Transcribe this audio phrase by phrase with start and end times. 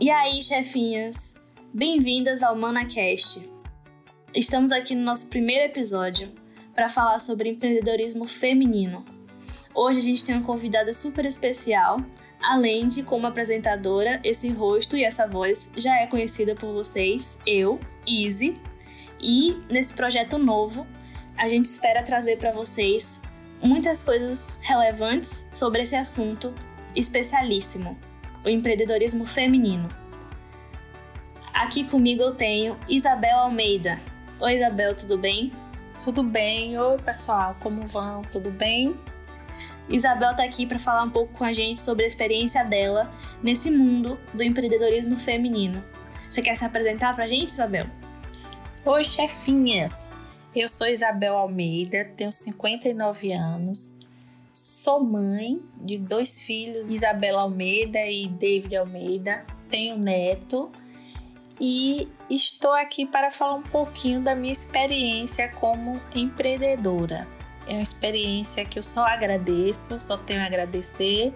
[0.00, 1.34] E aí, chefinhas?
[1.74, 3.50] Bem-vindas ao ManaCast.
[4.32, 6.32] Estamos aqui no nosso primeiro episódio
[6.72, 9.04] para falar sobre empreendedorismo feminino.
[9.74, 11.96] Hoje a gente tem uma convidada super especial,
[12.40, 17.80] além de como apresentadora, esse rosto e essa voz já é conhecida por vocês, eu,
[18.06, 18.56] Izzy.
[19.20, 20.86] E nesse projeto novo,
[21.36, 23.20] a gente espera trazer para vocês
[23.60, 26.54] muitas coisas relevantes sobre esse assunto
[26.94, 27.98] especialíssimo,
[28.48, 29.88] o empreendedorismo feminino.
[31.52, 34.00] Aqui comigo eu tenho Isabel Almeida.
[34.40, 35.52] Oi, Isabel, tudo bem?
[36.02, 36.78] Tudo bem?
[36.78, 38.22] Oi, pessoal, como vão?
[38.22, 38.96] Tudo bem?
[39.88, 43.02] Isabel está aqui para falar um pouco com a gente sobre a experiência dela
[43.42, 45.84] nesse mundo do empreendedorismo feminino.
[46.28, 47.86] Você quer se apresentar para a gente, Isabel?
[48.84, 50.08] Oi, chefinhas!
[50.54, 53.98] Eu sou Isabel Almeida, tenho 59 anos,
[54.58, 60.68] sou mãe de dois filhos, Isabela Almeida e David Almeida, tenho neto
[61.60, 67.24] e estou aqui para falar um pouquinho da minha experiência como empreendedora.
[67.68, 71.32] É uma experiência que eu só agradeço, só tenho a agradecer.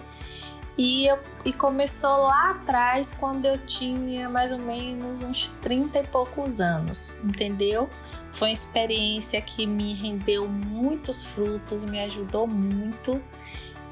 [0.76, 6.06] E, eu, e começou lá atrás, quando eu tinha mais ou menos uns 30 e
[6.08, 7.88] poucos anos, entendeu?
[8.32, 13.22] Foi uma experiência que me rendeu muitos frutos, me ajudou muito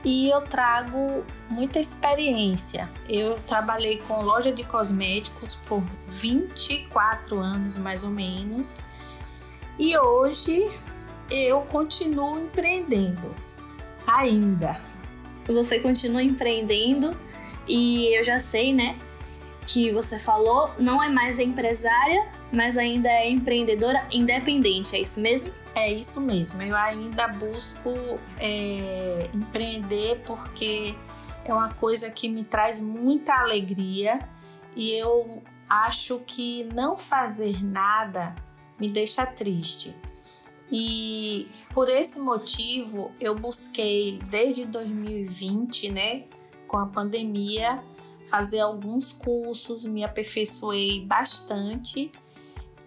[0.03, 2.89] e eu trago muita experiência.
[3.09, 8.77] Eu trabalhei com loja de cosméticos por 24 anos mais ou menos
[9.79, 10.67] e hoje
[11.31, 13.35] eu continuo empreendendo
[14.07, 14.81] ainda.
[15.47, 17.17] Você continua empreendendo
[17.69, 18.97] e eu já sei, né,
[19.73, 25.53] que você falou, não é mais empresária, mas ainda é empreendedora independente, é isso mesmo?
[25.75, 27.95] É isso mesmo, eu ainda busco
[28.39, 30.95] é, empreender porque
[31.45, 34.19] é uma coisa que me traz muita alegria
[34.75, 38.35] e eu acho que não fazer nada
[38.79, 39.95] me deixa triste.
[40.73, 46.25] E por esse motivo eu busquei desde 2020, né,
[46.67, 47.81] com a pandemia,
[48.31, 52.13] fazer alguns cursos, me aperfeiçoei bastante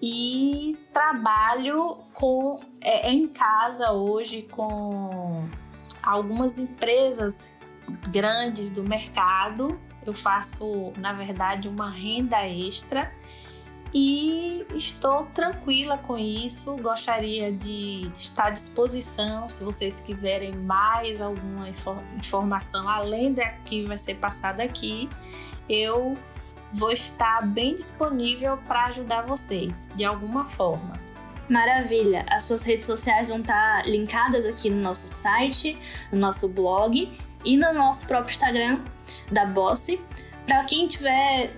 [0.02, 5.46] e trabalho com é, em casa hoje com
[6.02, 7.54] algumas empresas
[8.10, 9.80] grandes do mercado.
[10.06, 13.12] Eu faço, na verdade, uma renda extra
[13.94, 16.76] e estou tranquila com isso.
[16.78, 21.70] Gostaria de estar à disposição se vocês quiserem mais alguma
[22.18, 25.08] informação além da que vai ser passada aqui.
[25.70, 26.16] Eu
[26.74, 30.94] vou estar bem disponível para ajudar vocês de alguma forma.
[31.50, 32.26] Maravilha!
[32.30, 35.78] As suas redes sociais vão estar linkadas aqui no nosso site,
[36.12, 37.12] no nosso blog
[37.46, 38.82] e no nosso próprio Instagram
[39.32, 40.02] da Bosse.
[40.46, 41.54] Para quem tiver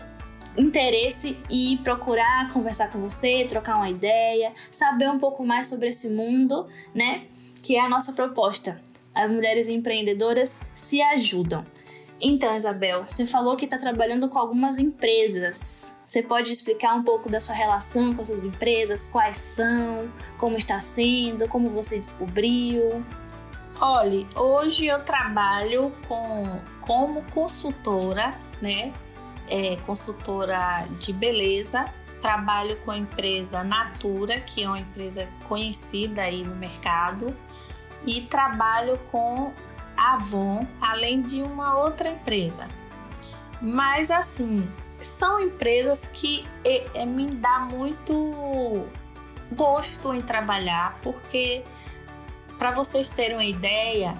[0.58, 6.10] interesse e procurar conversar com você, trocar uma ideia, saber um pouco mais sobre esse
[6.10, 7.26] mundo, né?
[7.62, 8.82] Que é a nossa proposta.
[9.14, 11.64] As mulheres empreendedoras se ajudam.
[12.20, 15.96] Então, Isabel, você falou que está trabalhando com algumas empresas.
[16.06, 19.08] Você pode explicar um pouco da sua relação com essas empresas?
[19.08, 20.10] Quais são?
[20.38, 21.48] Como está sendo?
[21.48, 23.04] Como você descobriu?
[23.82, 28.94] Olhe, hoje eu trabalho com, como consultora, né?
[29.50, 31.85] É, consultora de beleza,
[32.22, 37.35] trabalho com a empresa Natura, que é uma empresa conhecida aí no mercado,
[38.06, 39.53] e trabalho com
[39.97, 42.67] Avon, além de uma outra empresa.
[43.61, 44.67] Mas assim,
[45.00, 48.85] são empresas que é, é, me dá muito
[49.56, 51.63] gosto em trabalhar, porque
[52.57, 54.16] para vocês terem uma ideia,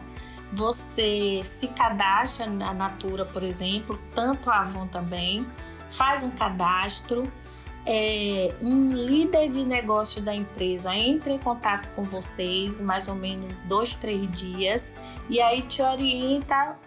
[0.52, 5.46] você se cadastra na Natura, por exemplo, tanto a Avon também,
[5.92, 7.32] faz um cadastro,
[7.86, 13.62] é, um líder de negócio da empresa entra em contato com vocês, mais ou menos
[13.62, 14.92] dois, três dias,
[15.30, 16.78] e aí te orienta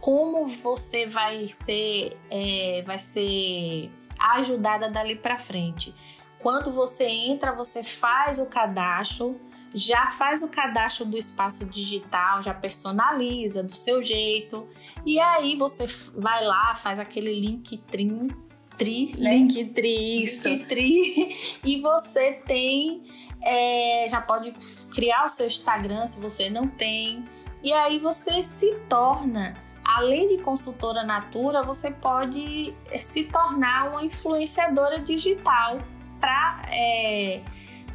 [0.00, 3.90] como você vai ser, é, vai ser
[4.20, 5.94] ajudada dali para frente.
[6.40, 9.40] Quando você entra, você faz o cadastro,
[9.74, 14.68] já faz o cadastro do espaço digital, já personaliza do seu jeito.
[15.04, 18.30] E aí você vai lá, faz aquele link trim,
[18.78, 19.36] tri, né?
[19.36, 20.48] Link tri, isso.
[20.48, 23.02] Link tri, e você tem,
[23.42, 24.52] é, já pode
[24.94, 27.24] criar o seu Instagram se você não tem.
[27.62, 29.54] E aí você se torna
[29.84, 35.78] além de consultora Natura, você pode se tornar uma influenciadora digital
[36.20, 37.42] para é,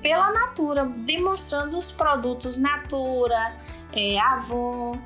[0.02, 3.54] pela Natura, demonstrando os produtos Natura,
[3.94, 5.00] é, Avon.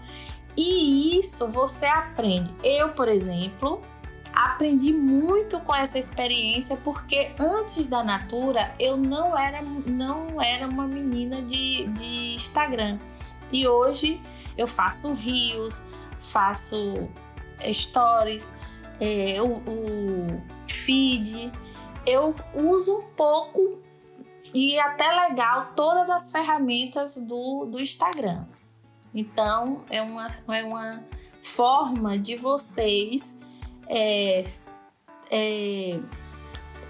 [0.56, 2.54] E isso você aprende.
[2.64, 3.82] Eu, por exemplo,
[4.34, 10.88] Aprendi muito com essa experiência porque antes da Natura eu não era, não era uma
[10.88, 12.98] menina de, de Instagram.
[13.52, 14.20] E hoje
[14.58, 15.84] eu faço rios,
[16.20, 17.08] faço
[17.72, 18.52] stories,
[19.00, 21.52] é, o, o feed.
[22.04, 23.78] Eu uso um pouco
[24.54, 28.46] e até legal todas as ferramentas do, do Instagram.
[29.14, 31.04] Então é uma, é uma
[31.42, 33.38] forma de vocês
[33.88, 34.44] é,
[35.32, 36.00] é,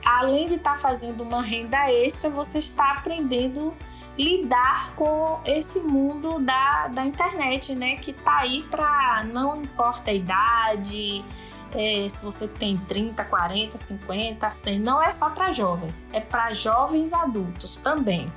[0.06, 3.74] além de estar tá fazendo uma renda extra, você está aprendendo
[4.18, 7.96] lidar com esse mundo da, da internet, né?
[7.96, 11.24] Que tá aí para não importa a idade,
[11.74, 16.52] é, se você tem 30, 40, 50, 100, não é só para jovens, é para
[16.52, 18.30] jovens adultos também.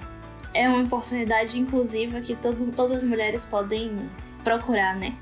[0.55, 3.95] É uma oportunidade inclusiva que todo, todas as mulheres podem
[4.43, 5.15] procurar, né?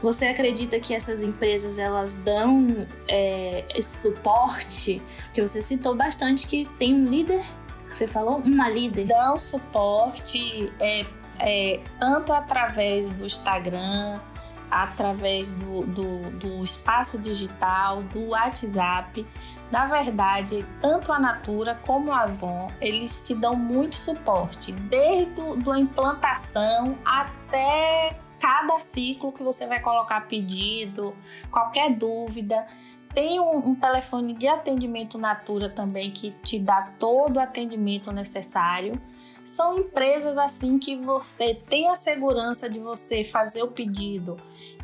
[0.00, 5.02] Você acredita que essas empresas elas dão é, esse suporte?
[5.34, 7.44] Que você citou bastante que tem um líder,
[7.90, 9.06] você falou uma líder.
[9.06, 11.04] Dão suporte é,
[11.40, 14.18] é, tanto através do Instagram,
[14.70, 19.26] através do, do, do espaço digital, do WhatsApp.
[19.70, 25.78] Na verdade, tanto a Natura como a Avon, eles te dão muito suporte, desde a
[25.78, 31.14] implantação até cada ciclo que você vai colocar pedido,
[31.50, 32.64] qualquer dúvida.
[33.14, 38.92] Tem um, um, telefone de atendimento Natura também que te dá todo o atendimento necessário.
[39.44, 44.36] São empresas assim que você tem a segurança de você fazer o pedido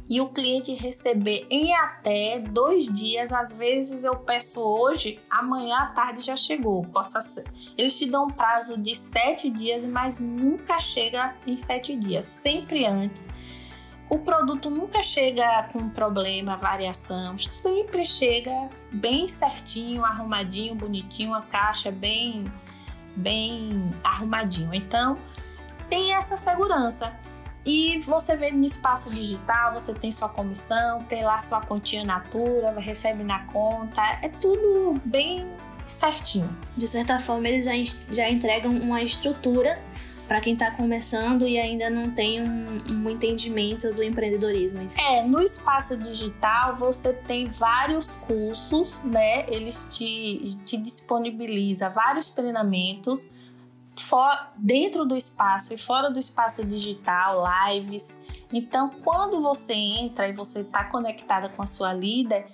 [0.08, 3.32] e o cliente receber em até dois dias.
[3.32, 6.82] Às vezes eu peço hoje, amanhã à tarde já chegou.
[6.82, 7.44] Possa ser.
[7.76, 12.86] Eles te dão um prazo de sete dias, mas nunca chega em sete dias, sempre
[12.86, 13.28] antes.
[14.08, 21.90] O produto nunca chega com problema, variação, sempre chega bem certinho, arrumadinho, bonitinho, a caixa
[21.90, 22.44] bem,
[23.16, 24.74] bem arrumadinho.
[24.74, 25.16] Então,
[25.88, 27.12] tem essa segurança.
[27.64, 32.78] E você vê no espaço digital, você tem sua comissão, tem lá sua continha natura,
[32.78, 35.50] recebe na conta, é tudo bem
[35.82, 36.48] certinho.
[36.76, 37.72] De certa forma, eles já,
[38.12, 39.80] já entregam uma estrutura
[40.26, 44.80] para quem está começando e ainda não tem um, um, entendimento do empreendedorismo.
[44.98, 49.44] É, no espaço digital você tem vários cursos, né?
[49.48, 53.32] Eles te, te disponibiliza vários treinamentos
[53.98, 58.18] for, dentro do espaço e fora do espaço digital, lives.
[58.52, 62.46] Então, quando você entra e você está conectada com a sua líder,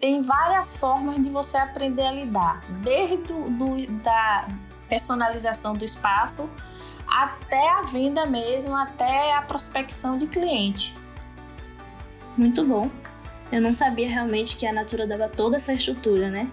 [0.00, 4.46] tem várias formas de você aprender a lidar, desde do, do da
[4.88, 6.48] personalização do espaço
[7.08, 10.94] até a venda mesmo, até a prospecção de cliente.
[12.36, 12.90] Muito bom.
[13.50, 16.48] Eu não sabia realmente que a Natura dava toda essa estrutura, né?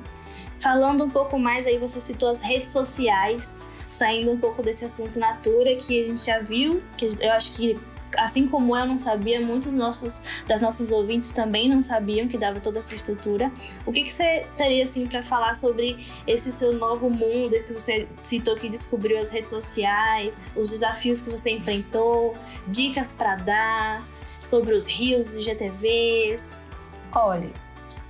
[0.59, 5.19] Falando um pouco mais aí, você citou as redes sociais, saindo um pouco desse assunto
[5.19, 7.77] Natura que a gente já viu, que eu acho que
[8.17, 12.59] assim como eu não sabia, muitos nossos das nossos ouvintes também não sabiam que dava
[12.59, 13.51] toda essa estrutura.
[13.85, 18.07] O que, que você teria assim para falar sobre esse seu novo mundo que você
[18.21, 22.33] citou que descobriu as redes sociais, os desafios que você enfrentou,
[22.67, 24.03] dicas para dar
[24.43, 26.69] sobre os rios e GTVs?
[27.11, 27.49] Olha,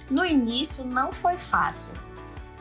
[0.10, 1.94] no início não foi fácil.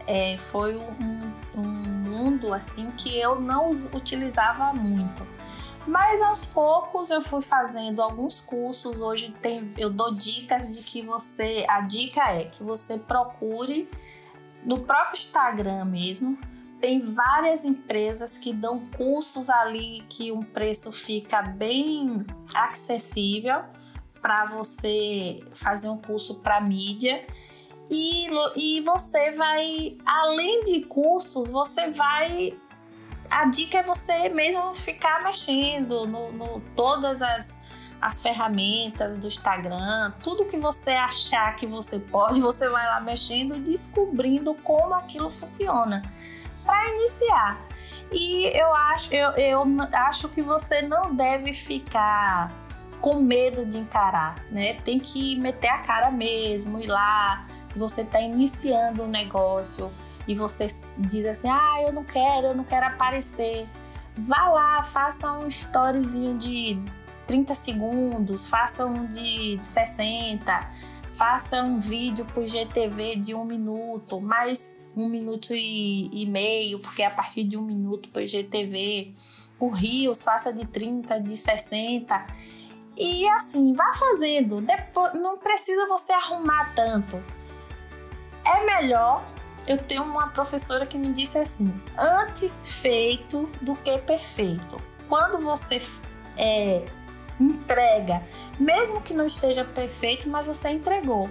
[0.07, 5.34] É, foi um, um mundo assim que eu não utilizava muito
[5.87, 9.01] mas aos poucos eu fui fazendo alguns cursos.
[9.01, 11.65] Hoje tem, eu dou dicas de que você.
[11.69, 13.89] A dica é que você procure
[14.65, 16.35] no próprio Instagram mesmo.
[16.81, 23.63] Tem várias empresas que dão cursos ali que um preço fica bem acessível
[24.21, 27.27] para você fazer um curso para mídia.
[27.91, 28.27] E,
[28.57, 32.59] e você vai, além de cursos, você vai
[33.31, 37.59] a dica é você mesmo ficar mexendo no, no todas as,
[38.01, 43.57] as ferramentas do Instagram, tudo que você achar que você pode, você vai lá mexendo
[43.57, 46.03] e descobrindo como aquilo funciona
[46.65, 47.59] para iniciar.
[48.13, 52.49] E eu acho, eu, eu acho que você não deve ficar
[53.01, 54.75] com medo de encarar, né?
[54.75, 57.47] Tem que meter a cara mesmo, ir lá.
[57.69, 59.91] Se você está iniciando um negócio,
[60.27, 60.67] e você
[60.97, 63.67] diz assim: ah, eu não quero, eu não quero aparecer.
[64.17, 66.79] Vá lá, faça um storyzinho de
[67.27, 70.61] 30 segundos, faça um de 60,
[71.13, 77.03] faça um vídeo por GTV de um minuto, mais um minuto e, e meio, porque
[77.03, 79.13] é a partir de um minuto por GTV.
[79.59, 82.27] O Rios, faça de 30, de 60.
[82.97, 84.61] E assim, vá fazendo.
[84.61, 87.21] Depois, não precisa você arrumar tanto
[88.45, 89.23] é melhor.
[89.67, 94.77] Eu tenho uma professora que me disse assim: antes feito do que perfeito.
[95.09, 95.81] Quando você
[96.37, 96.85] é,
[97.41, 98.23] entrega,
[98.59, 101.29] mesmo que não esteja perfeito, mas você entregou.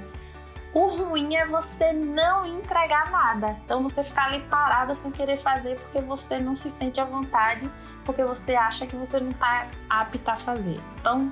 [0.74, 3.56] O ruim é você não entregar nada.
[3.64, 7.70] Então você ficar ali parada sem querer fazer porque você não se sente à vontade,
[8.04, 10.80] porque você acha que você não está apta a fazer.
[11.00, 11.32] Então,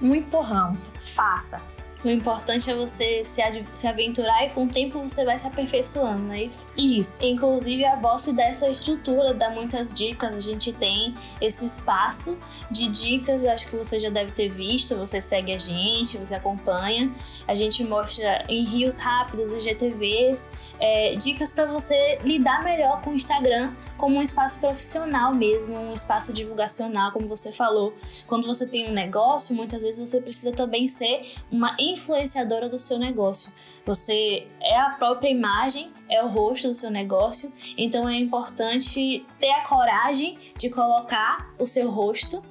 [0.00, 1.60] um empurrão, faça.
[2.04, 3.42] O importante é você se,
[3.72, 6.66] se aventurar e com o tempo você vai se aperfeiçoando, não é isso?
[6.76, 7.24] Isso.
[7.24, 10.34] Inclusive a Boss dá essa estrutura, dá muitas dicas.
[10.34, 12.36] A gente tem esse espaço
[12.72, 17.12] de dicas, acho que você já deve ter visto, você segue a gente, você acompanha.
[17.46, 23.14] A gente mostra em rios rápidos, IGTVs, é, dicas para você lidar melhor com o
[23.14, 27.94] Instagram como um espaço profissional mesmo, um espaço divulgacional, como você falou.
[28.26, 32.98] Quando você tem um negócio, muitas vezes você precisa também ser uma influenciadora do seu
[32.98, 33.52] negócio.
[33.84, 39.50] Você é a própria imagem, é o rosto do seu negócio, então é importante ter
[39.50, 42.42] a coragem de colocar o seu rosto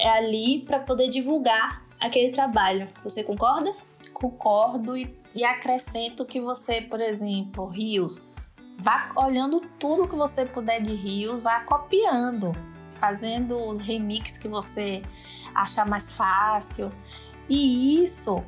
[0.00, 2.88] é, ali para poder divulgar aquele trabalho.
[3.04, 3.72] Você concorda?
[4.12, 8.20] Concordo e, e acrescento que você, por exemplo, Rios,
[8.82, 12.50] Vá olhando tudo que você puder de rios, vá copiando,
[12.98, 15.02] fazendo os remixes que você
[15.54, 16.90] achar mais fácil.
[17.46, 18.42] E isso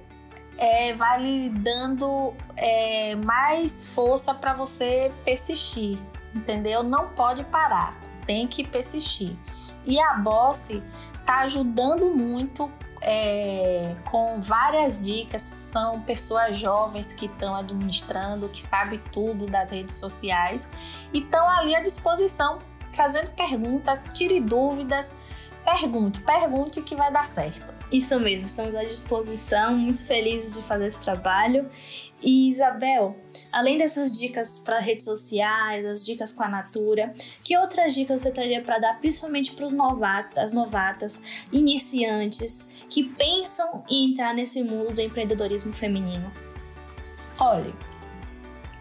[0.56, 5.98] é, vai lhe dando é, mais força para você persistir,
[6.34, 6.82] entendeu?
[6.82, 7.94] Não pode parar,
[8.26, 9.36] tem que persistir.
[9.84, 10.70] E a Boss
[11.22, 15.42] está ajudando muito é, com várias dicas.
[15.42, 20.66] São pessoas jovens que estão administrando, que sabem tudo das redes sociais
[21.12, 22.58] e estão ali à disposição,
[22.92, 25.12] fazendo perguntas, tire dúvidas,
[25.64, 27.72] pergunte, pergunte que vai dar certo.
[27.90, 31.68] Isso mesmo, estamos à disposição, muito felizes de fazer esse trabalho.
[32.22, 33.16] E Isabel,
[33.52, 37.12] além dessas dicas para redes sociais, as dicas com a Natura,
[37.42, 41.20] que outras dicas você teria para dar, principalmente para os novatos, as novatas,
[41.52, 46.30] iniciantes que pensam em entrar nesse mundo do empreendedorismo feminino?
[47.38, 47.72] Olha,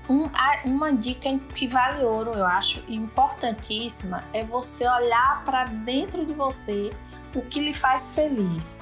[0.07, 0.29] um,
[0.65, 6.91] uma dica que vale ouro, eu acho, importantíssima, é você olhar para dentro de você
[7.33, 8.75] o que lhe faz feliz.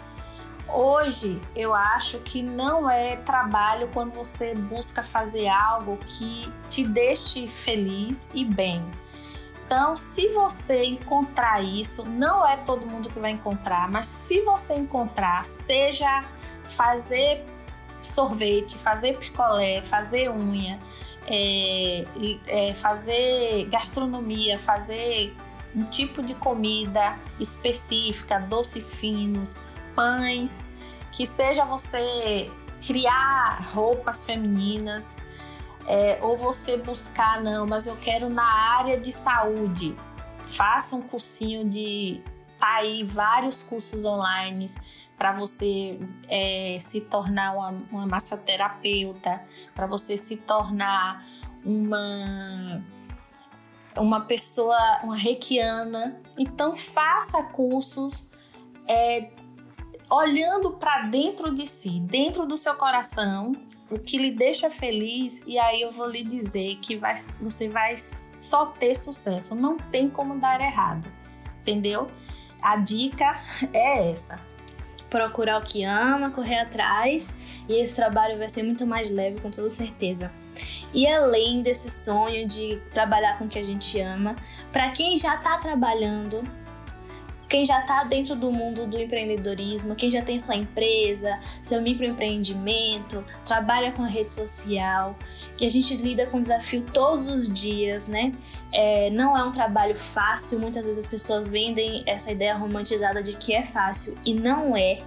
[0.74, 7.48] Hoje eu acho que não é trabalho quando você busca fazer algo que te deixe
[7.48, 8.84] feliz e bem.
[9.66, 14.74] Então, se você encontrar isso, não é todo mundo que vai encontrar, mas se você
[14.74, 16.22] encontrar, seja
[16.64, 17.46] fazer
[18.02, 20.80] sorvete, fazer picolé, fazer unha,
[21.28, 22.04] é,
[22.48, 25.36] é, fazer gastronomia, fazer
[25.76, 29.58] um tipo de comida específica, doces finos,
[30.00, 30.64] pães,
[31.12, 32.50] que seja você
[32.82, 35.14] criar roupas femininas,
[35.86, 38.46] é, ou você buscar, não, mas eu quero na
[38.78, 39.94] área de saúde.
[40.38, 42.22] Faça um cursinho de.
[42.58, 44.66] Tá aí vários cursos online
[45.18, 49.44] para você é, se tornar uma, uma massoterapeuta,
[49.76, 51.26] para você se tornar
[51.66, 52.82] uma
[53.98, 56.22] uma pessoa, uma reikiana.
[56.38, 58.30] Então faça cursos
[58.88, 59.30] é,
[60.10, 63.54] olhando para dentro de si, dentro do seu coração,
[63.92, 67.96] o que lhe deixa feliz, e aí eu vou lhe dizer que vai, você vai
[67.98, 71.12] só ter sucesso, não tem como dar errado,
[71.62, 72.08] entendeu?
[72.62, 73.40] A dica
[73.74, 74.40] é essa.
[75.10, 77.34] Procurar o que ama, correr atrás,
[77.68, 80.32] e esse trabalho vai ser muito mais leve, com toda certeza.
[80.94, 84.36] E além desse sonho de trabalhar com o que a gente ama,
[84.72, 86.44] para quem já está trabalhando,
[87.50, 93.26] quem já está dentro do mundo do empreendedorismo, quem já tem sua empresa, seu microempreendimento,
[93.44, 95.18] trabalha com a rede social,
[95.58, 98.32] que a gente lida com desafio todos os dias, né?
[98.72, 103.34] É, não é um trabalho fácil, muitas vezes as pessoas vendem essa ideia romantizada de
[103.34, 105.00] que é fácil e não é.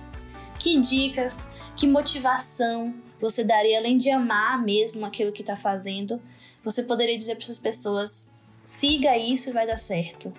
[0.58, 6.20] Que dicas, que motivação você daria, além de amar mesmo aquilo que está fazendo,
[6.64, 8.28] você poderia dizer para essas pessoas:
[8.64, 10.32] siga isso e vai dar certo?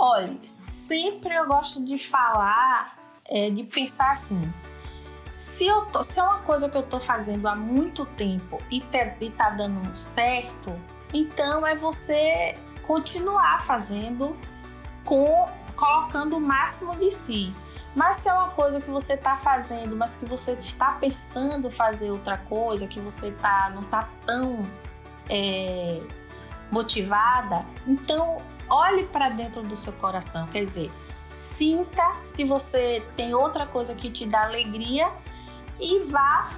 [0.00, 4.54] Olha, sempre eu gosto de falar, é, de pensar assim.
[5.32, 8.80] Se, eu tô, se é uma coisa que eu tô fazendo há muito tempo e,
[8.80, 10.72] te, e tá dando certo,
[11.12, 12.54] então é você
[12.86, 14.36] continuar fazendo
[15.04, 17.52] com colocando o máximo de si.
[17.94, 22.12] Mas se é uma coisa que você está fazendo, mas que você está pensando fazer
[22.12, 24.68] outra coisa, que você tá, não está tão
[25.28, 26.00] é,
[26.70, 28.38] motivada, então
[28.70, 30.90] olhe para dentro do seu coração, quer dizer,
[31.32, 35.08] sinta se você tem outra coisa que te dá alegria
[35.80, 36.50] e vá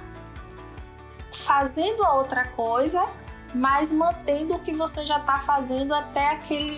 [1.33, 3.05] fazendo a outra coisa,
[3.53, 6.77] mas mantendo o que você já está fazendo até aquele,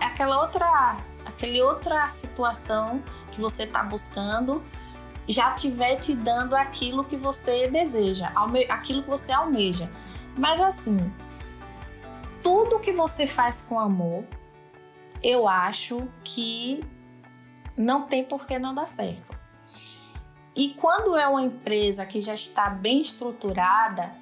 [0.00, 4.62] aquela outra, aquele outra situação que você está buscando
[5.28, 8.28] já tiver te dando aquilo que você deseja,
[8.68, 9.88] aquilo que você almeja.
[10.36, 11.12] Mas assim,
[12.42, 14.24] tudo que você faz com amor,
[15.22, 16.80] eu acho que
[17.76, 19.36] não tem por que não dar certo.
[20.54, 24.14] E quando é uma empresa que já está bem estruturada,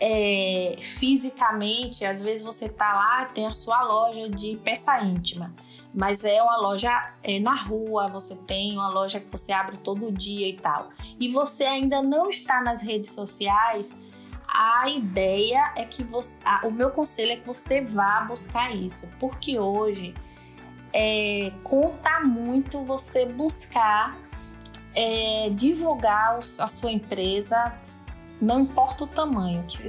[0.00, 5.54] é, fisicamente, às vezes você tá lá, tem a sua loja de peça íntima,
[5.92, 10.10] mas é uma loja é, na rua, você tem uma loja que você abre todo
[10.10, 14.00] dia e tal, e você ainda não está nas redes sociais,
[14.52, 19.10] a ideia é que você, a, o meu conselho é que você vá buscar isso,
[19.18, 20.14] porque hoje
[20.92, 24.16] é, conta muito você buscar
[24.94, 27.72] é, divulgar os, a sua empresa
[28.40, 29.86] não importa o tamanho, que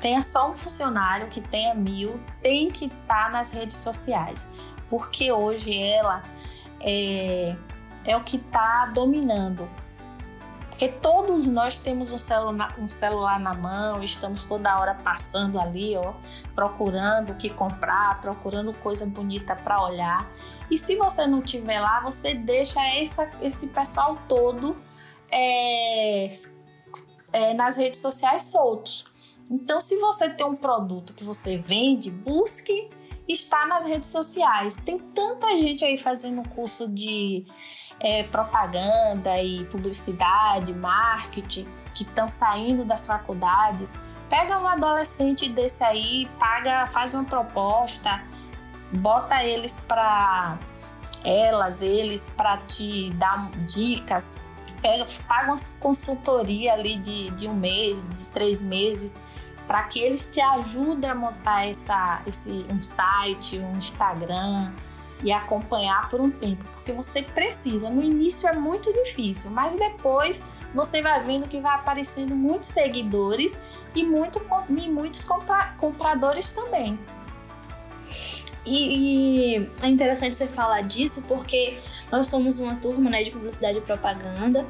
[0.00, 4.48] tenha só um funcionário, que tenha mil, tem que estar tá nas redes sociais,
[4.90, 6.22] porque hoje ela
[6.80, 7.54] é,
[8.04, 9.68] é o que está dominando.
[10.82, 15.96] Porque todos nós temos um celular, um celular na mão, estamos toda hora passando ali,
[15.96, 16.12] ó,
[16.56, 20.28] procurando o que comprar, procurando coisa bonita para olhar.
[20.68, 24.76] E se você não tiver lá, você deixa essa, esse pessoal todo
[25.30, 26.28] é,
[27.32, 29.06] é, nas redes sociais soltos.
[29.48, 32.90] Então, se você tem um produto que você vende, busque
[33.28, 34.78] estar nas redes sociais.
[34.78, 37.46] Tem tanta gente aí fazendo curso de
[38.02, 43.98] é, propaganda e publicidade, marketing, que estão saindo das faculdades.
[44.28, 48.22] Pega um adolescente desse aí, paga, faz uma proposta,
[48.90, 50.58] bota eles para
[51.24, 54.40] elas, eles para te dar dicas
[54.82, 59.16] pega, paga uma consultoria ali de, de um mês, de três meses,
[59.66, 64.72] para que eles te ajudem a montar essa, esse, um site, um Instagram
[65.22, 67.88] e acompanhar por um tempo, porque você precisa.
[67.88, 70.42] No início é muito difícil, mas depois
[70.74, 73.58] você vai vendo que vai aparecendo muitos seguidores
[73.94, 76.98] e, muito, e muitos compra, compradores também.
[78.64, 81.78] E, e, é interessante você falar disso porque
[82.10, 84.64] nós somos uma turma né, de publicidade e propaganda.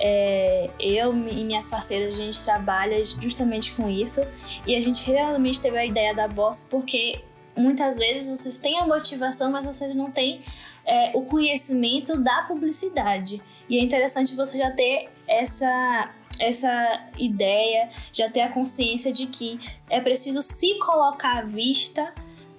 [0.00, 4.20] É, eu e minhas parceiras, a gente trabalha justamente com isso.
[4.66, 7.20] E a gente realmente teve a ideia da Boss porque
[7.58, 10.42] muitas vezes vocês têm a motivação, mas vocês não têm
[10.84, 13.42] é, o conhecimento da publicidade.
[13.68, 19.58] E é interessante você já ter essa, essa ideia, já ter a consciência de que
[19.90, 22.12] é preciso se colocar à vista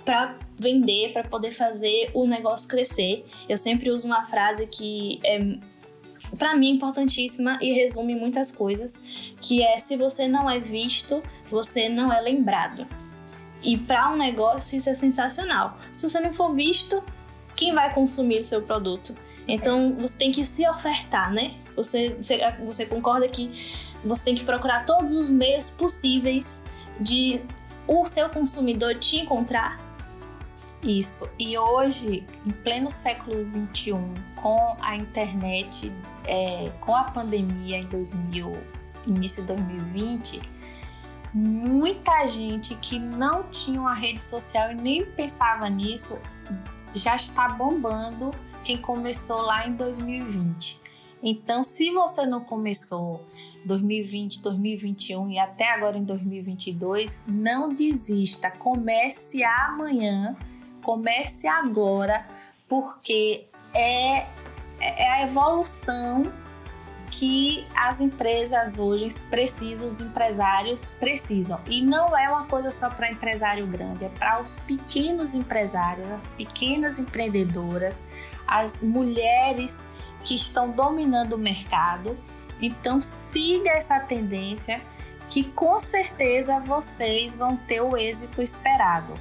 [0.05, 3.25] para vender, para poder fazer o negócio crescer.
[3.47, 5.39] Eu sempre uso uma frase que é
[6.37, 9.01] para mim importantíssima e resume muitas coisas,
[9.41, 12.87] que é se você não é visto, você não é lembrado.
[13.61, 15.77] E para um negócio isso é sensacional.
[15.91, 17.03] Se você não for visto,
[17.55, 19.15] quem vai consumir o seu produto?
[19.47, 21.55] Então você tem que se ofertar, né?
[21.75, 22.17] Você,
[22.63, 23.51] você, concorda que
[24.03, 26.65] você tem que procurar todos os meios possíveis
[26.99, 27.41] de
[27.87, 29.77] o seu consumidor te encontrar
[30.83, 31.29] isso.
[31.37, 33.93] E hoje, em pleno século XXI,
[34.35, 35.91] com a internet,
[36.25, 38.51] é, com a pandemia em 2000,
[39.07, 40.41] início de 2020,
[41.33, 46.17] muita gente que não tinha uma rede social e nem pensava nisso
[46.93, 48.31] já está bombando
[48.63, 50.79] quem começou lá em 2020.
[51.21, 53.25] Então, se você não começou
[53.65, 60.33] 2020, 2021 e até agora em 2022, não desista, comece amanhã
[60.81, 62.25] Comece agora,
[62.67, 64.25] porque é,
[64.79, 66.31] é a evolução
[67.11, 71.59] que as empresas hoje precisam, os empresários precisam.
[71.67, 76.29] E não é uma coisa só para empresário grande, é para os pequenos empresários, as
[76.29, 78.03] pequenas empreendedoras,
[78.47, 79.83] as mulheres
[80.23, 82.17] que estão dominando o mercado.
[82.61, 84.81] Então siga essa tendência
[85.29, 89.13] que com certeza vocês vão ter o êxito esperado.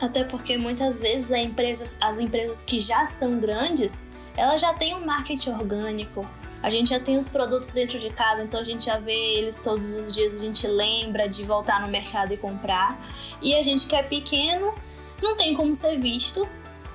[0.00, 4.94] Até porque muitas vezes as empresas, as empresas que já são grandes, elas já têm
[4.94, 6.24] um marketing orgânico.
[6.62, 9.60] A gente já tem os produtos dentro de casa, então a gente já vê eles
[9.60, 12.98] todos os dias, a gente lembra de voltar no mercado e comprar.
[13.40, 14.74] E a gente que é pequeno
[15.22, 16.48] não tem como ser visto.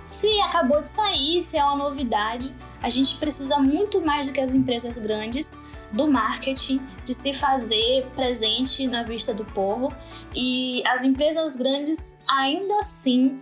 [0.04, 4.42] Se acabou de sair, se é uma novidade, a gente precisa muito mais do que
[4.42, 9.94] as empresas grandes do marketing, de se fazer presente na vista do povo.
[10.36, 13.40] E as empresas grandes ainda assim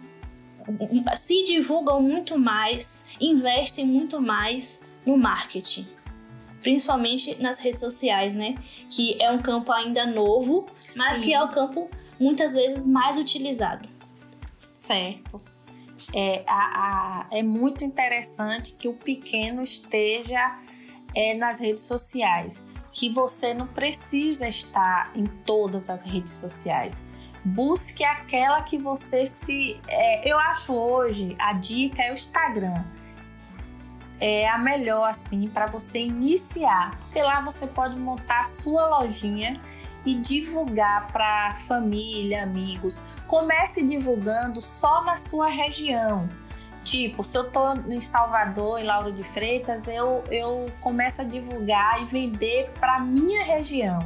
[1.16, 5.88] se divulgam muito mais, investem muito mais no marketing.
[6.62, 8.56] Principalmente nas redes sociais, né?
[8.90, 10.66] Que é um campo ainda novo,
[10.98, 11.24] mas Sim.
[11.24, 13.90] que é o campo muitas vezes mais utilizado.
[14.74, 15.38] Certo.
[16.14, 20.60] É, a, a, é muito interessante que o pequeno esteja
[21.16, 27.06] é, nas redes sociais, que você não precisa estar em todas as redes sociais.
[27.44, 29.80] Busque aquela que você se.
[29.88, 32.84] É, eu acho hoje a dica é o Instagram
[34.22, 39.60] é a melhor assim para você iniciar, porque lá você pode montar a sua lojinha
[40.06, 43.00] e divulgar para família, amigos.
[43.28, 46.30] Comece divulgando só na sua região.
[46.84, 52.02] Tipo, se eu tô em Salvador, em Lauro de Freitas, eu, eu começo a divulgar
[52.02, 54.00] e vender para minha região.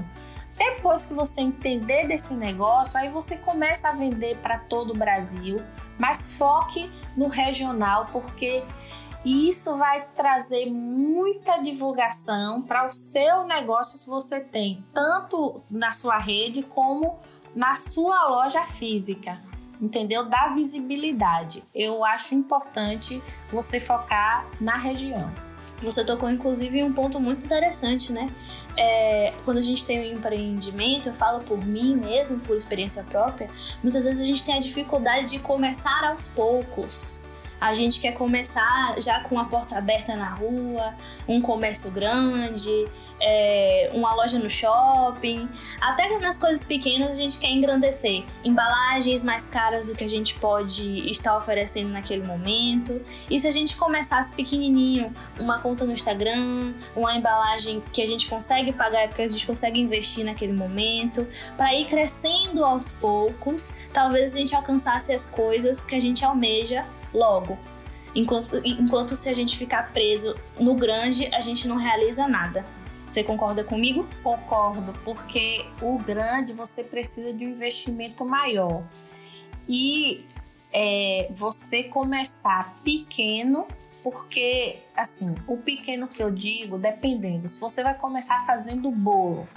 [0.58, 5.58] Depois que você entender desse negócio, aí você começa a vender para todo o Brasil,
[5.97, 8.63] mas foque no regional, porque
[9.25, 15.91] e isso vai trazer muita divulgação para o seu negócio se você tem, tanto na
[15.91, 17.17] sua rede como
[17.55, 19.41] na sua loja física.
[19.81, 20.23] Entendeu?
[20.29, 21.63] Dá visibilidade.
[21.73, 25.29] Eu acho importante você focar na região.
[25.81, 28.29] Você tocou inclusive um ponto muito interessante, né?
[28.77, 33.49] É, quando a gente tem um empreendimento, eu falo por mim mesmo, por experiência própria,
[33.81, 37.24] muitas vezes a gente tem a dificuldade de começar aos poucos.
[37.59, 40.93] A gente quer começar já com a porta aberta na rua,
[41.27, 42.85] um comércio grande,
[43.19, 45.47] é, uma loja no shopping,
[45.79, 48.23] até nas coisas pequenas a gente quer engrandecer.
[48.43, 53.01] Embalagens mais caras do que a gente pode estar oferecendo naquele momento.
[53.29, 58.27] E se a gente começasse pequenininho, uma conta no Instagram, uma embalagem que a gente
[58.27, 64.35] consegue pagar, que a gente consegue investir naquele momento, para ir crescendo aos poucos, talvez
[64.35, 66.85] a gente alcançasse as coisas que a gente almeja
[67.15, 67.58] logo.
[68.13, 72.65] Enquanto, enquanto se a gente ficar preso no grande, a gente não realiza nada.
[73.08, 74.08] Você concorda comigo?
[74.23, 78.84] Concordo, porque o grande você precisa de um investimento maior.
[79.67, 80.25] E
[80.73, 83.67] é, você começar pequeno,
[84.04, 89.47] porque assim, o pequeno que eu digo, dependendo, se você vai começar fazendo bolo,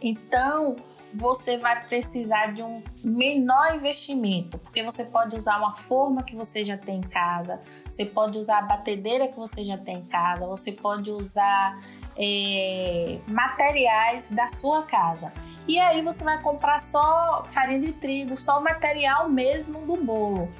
[0.00, 0.76] então
[1.14, 6.64] você vai precisar de um menor investimento, porque você pode usar uma forma que você
[6.64, 10.46] já tem em casa, você pode usar a batedeira que você já tem em casa,
[10.46, 11.78] você pode usar
[12.16, 15.32] é, materiais da sua casa.
[15.66, 20.50] E aí você vai comprar só farinha de trigo, só o material mesmo do bolo.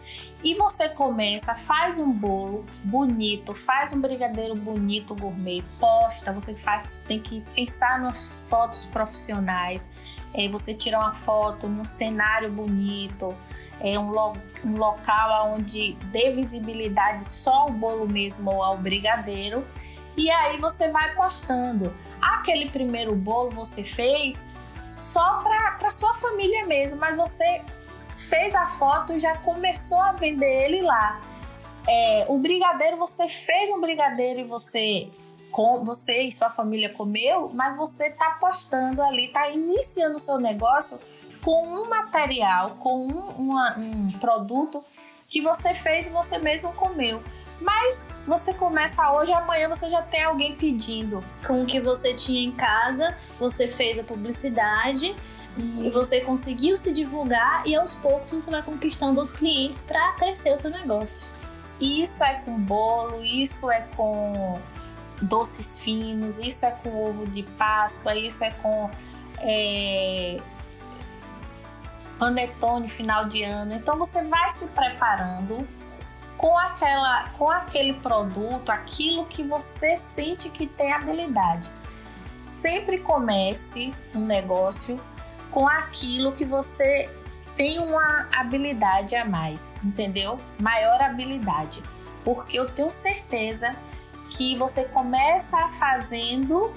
[0.45, 7.03] E você começa, faz um bolo bonito, faz um brigadeiro bonito gourmet, posta, você faz,
[7.07, 9.91] tem que pensar nas fotos profissionais
[10.35, 13.37] é, você tirar uma foto num cenário bonito,
[13.81, 14.33] é um, lo
[14.65, 19.67] um local onde dê visibilidade só ao bolo mesmo ou ao brigadeiro.
[20.17, 21.93] E aí você vai postando.
[22.21, 24.45] Aquele primeiro bolo você fez
[24.89, 25.43] só
[25.79, 27.63] para sua família mesmo, mas você
[28.17, 31.21] fez a foto e já começou a vender ele lá.
[31.89, 35.11] É, o brigadeiro, você fez um brigadeiro e você
[35.53, 40.41] com, você e sua família comeu, mas você está apostando ali, está iniciando o seu
[40.41, 40.99] negócio
[41.45, 44.83] com um material, com um, uma, um produto
[45.29, 47.23] que você fez e você mesmo comeu.
[47.61, 51.21] Mas você começa hoje, amanhã você já tem alguém pedindo.
[51.47, 55.15] Com o que você tinha em casa, você fez a publicidade
[55.57, 60.55] e você conseguiu se divulgar e aos poucos você vai conquistando os clientes para crescer
[60.55, 61.29] o seu negócio.
[61.81, 64.59] Isso é com bolo, isso é com
[65.23, 68.91] doces finos, isso é com ovo de Páscoa, isso é com
[69.39, 70.39] é,
[72.19, 73.75] panetone final de ano.
[73.75, 75.67] Então você vai se preparando
[76.37, 81.71] com aquela, com aquele produto, aquilo que você sente que tem habilidade.
[82.41, 84.99] Sempre comece um negócio
[85.51, 87.09] com aquilo que você
[87.57, 90.39] tem uma habilidade a mais, entendeu?
[90.59, 91.83] Maior habilidade,
[92.25, 93.71] porque eu tenho certeza
[94.37, 96.73] que você começa fazendo,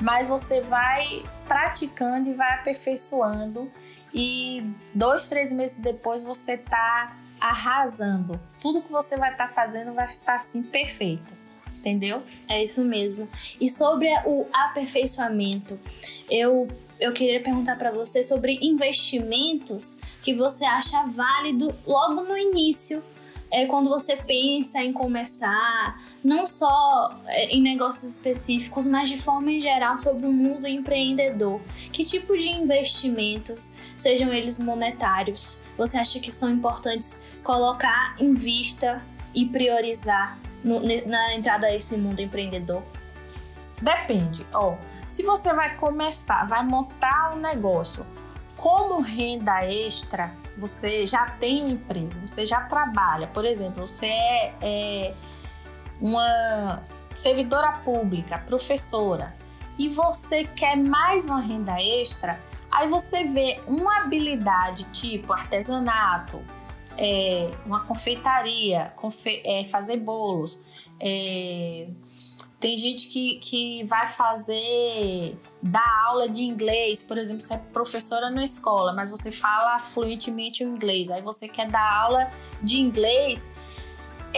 [0.00, 3.70] mas você vai praticando e vai aperfeiçoando
[4.12, 4.64] e
[4.94, 8.40] dois, três meses depois você está arrasando.
[8.60, 11.34] Tudo que você vai estar tá fazendo vai estar assim perfeito.
[11.78, 12.22] Entendeu?
[12.48, 13.28] É isso mesmo.
[13.60, 15.78] E sobre o aperfeiçoamento,
[16.28, 16.66] eu
[16.98, 23.04] eu queria perguntar para você sobre investimentos que você acha válido logo no início
[23.50, 29.50] é quando você pensa em começar, não só é, em negócios específicos, mas de forma
[29.50, 31.60] em geral sobre o mundo empreendedor.
[31.92, 39.04] Que tipo de investimentos, sejam eles monetários, você acha que são importantes colocar em vista
[39.34, 42.82] e priorizar no, na entrada a esse mundo empreendedor?
[43.80, 44.44] Depende.
[44.52, 44.76] Ó,
[45.08, 48.06] se você vai começar, vai montar um negócio
[48.56, 53.26] como renda extra, você já tem um emprego, você já trabalha.
[53.26, 55.14] Por exemplo, você é, é
[56.00, 56.82] uma
[57.14, 59.34] servidora pública, professora,
[59.78, 66.42] e você quer mais uma renda extra, aí você vê uma habilidade tipo artesanato,
[66.96, 70.62] é, uma confeitaria, confe é, fazer bolos,
[71.00, 71.88] é,
[72.58, 78.30] tem gente que, que vai fazer, dar aula de inglês, por exemplo, você é professora
[78.30, 82.30] na escola, mas você fala fluentemente o inglês, aí você quer dar aula
[82.62, 83.46] de inglês.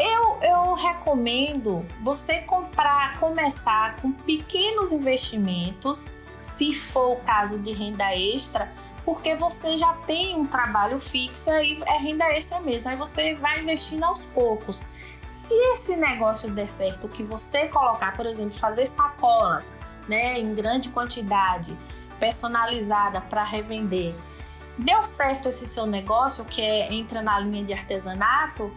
[0.00, 8.14] Eu, eu recomendo você comprar, começar com pequenos investimentos, se for o caso de renda
[8.14, 8.70] extra,
[9.04, 12.90] porque você já tem um trabalho fixo, aí é renda extra mesmo.
[12.90, 14.88] Aí você vai investindo aos poucos.
[15.20, 20.90] Se esse negócio der certo, que você colocar, por exemplo, fazer sacolas, né, em grande
[20.90, 21.76] quantidade,
[22.20, 24.14] personalizada para revender,
[24.78, 28.72] deu certo esse seu negócio que é, entra na linha de artesanato,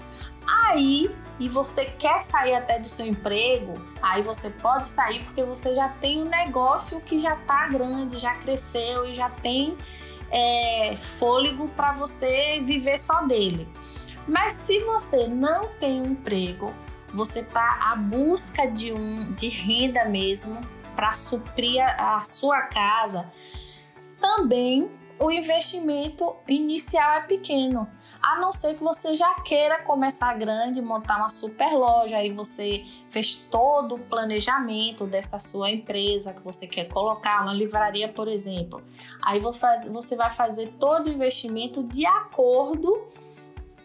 [0.47, 5.73] aí e você quer sair até do seu emprego, aí você pode sair porque você
[5.73, 9.75] já tem um negócio que já está grande, já cresceu e já tem
[10.30, 13.67] é, fôlego para você viver só dele.
[14.27, 16.73] Mas se você não tem um emprego,
[17.13, 20.62] você está à busca de um de renda mesmo
[20.95, 23.25] para suprir a, a sua casa,
[24.19, 27.88] também o investimento inicial é pequeno.
[28.21, 32.84] A não ser que você já queira começar grande, montar uma super loja, aí você
[33.10, 38.84] fez todo o planejamento dessa sua empresa que você quer colocar, uma livraria, por exemplo.
[39.23, 43.07] Aí você vai fazer todo o investimento de acordo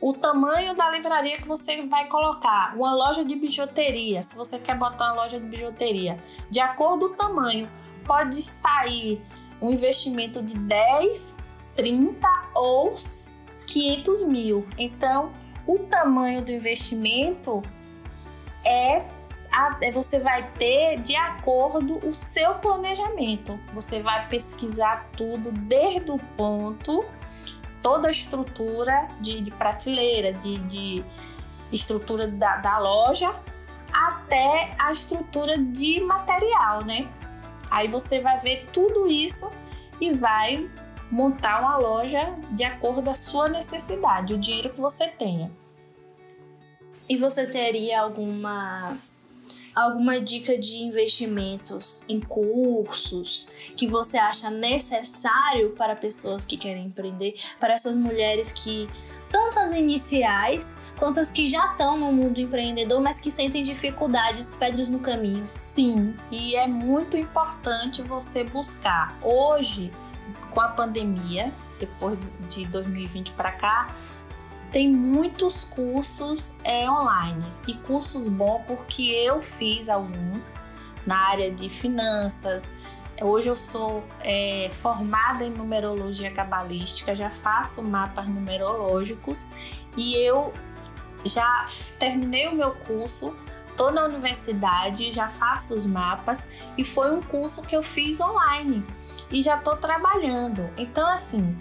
[0.01, 4.77] o tamanho da livraria que você vai colocar, uma loja de bijuteria, se você quer
[4.77, 6.19] botar uma loja de bijuteria,
[6.51, 7.69] de acordo com o tamanho,
[8.05, 9.21] pode sair
[9.61, 11.37] um investimento de 10,
[11.75, 12.95] 30 ou
[13.67, 14.65] 500 mil.
[14.79, 15.33] Então,
[15.67, 17.63] o tamanho do investimento
[18.65, 19.05] é
[19.81, 23.59] é você vai ter de acordo o seu planejamento.
[23.73, 27.03] Você vai pesquisar tudo desde o ponto
[27.83, 31.05] toda a estrutura de, de prateleira, de, de
[31.73, 33.33] estrutura da, da, loja,
[33.93, 37.09] até a estrutura de material, né?
[37.71, 39.51] Aí você vai ver tudo isso
[40.01, 40.69] e vai
[41.11, 45.51] montar uma loja de acordo com a sua necessidade, o dinheiro que você tenha.
[47.09, 48.99] E você teria alguma
[49.75, 57.35] alguma dica de investimentos em cursos que você acha necessário para pessoas que querem empreender,
[57.61, 58.89] para essas mulheres que
[59.31, 64.55] tanto as iniciais quanto as que já estão no mundo empreendedor, mas que sentem dificuldades,
[64.55, 65.45] pedras no caminho.
[65.45, 69.15] Sim, e é muito importante você buscar.
[69.23, 69.91] Hoje,
[70.51, 72.19] com a pandemia, depois
[72.51, 73.95] de 2020 para cá,
[74.71, 80.55] tem muitos cursos é, online e cursos bons porque eu fiz alguns
[81.07, 82.69] na área de finanças.
[83.23, 89.47] Hoje eu sou é, formada em numerologia cabalística, já faço mapas numerológicos
[89.97, 90.53] e eu
[91.25, 91.67] já
[91.99, 93.35] terminei o meu curso,
[93.69, 98.85] estou na universidade, já faço os mapas e foi um curso que eu fiz online
[99.31, 100.69] e já estou trabalhando.
[100.77, 101.57] Então, assim,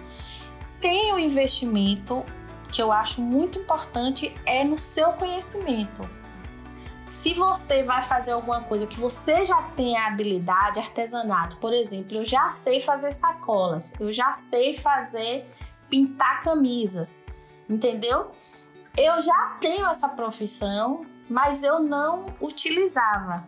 [0.79, 2.25] tem o investimento
[2.71, 6.07] que eu acho muito importante é no seu conhecimento.
[7.07, 12.17] Se você vai fazer alguma coisa que você já tem a habilidade, artesanato, por exemplo,
[12.17, 15.47] eu já sei fazer sacolas, eu já sei fazer
[15.87, 17.23] pintar camisas,
[17.69, 18.31] entendeu?
[18.97, 23.47] Eu já tenho essa profissão, mas eu não utilizava.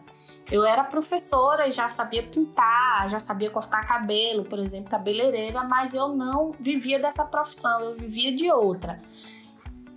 [0.49, 5.93] Eu era professora e já sabia pintar, já sabia cortar cabelo, por exemplo, cabeleireira, mas
[5.93, 9.01] eu não vivia dessa profissão, eu vivia de outra.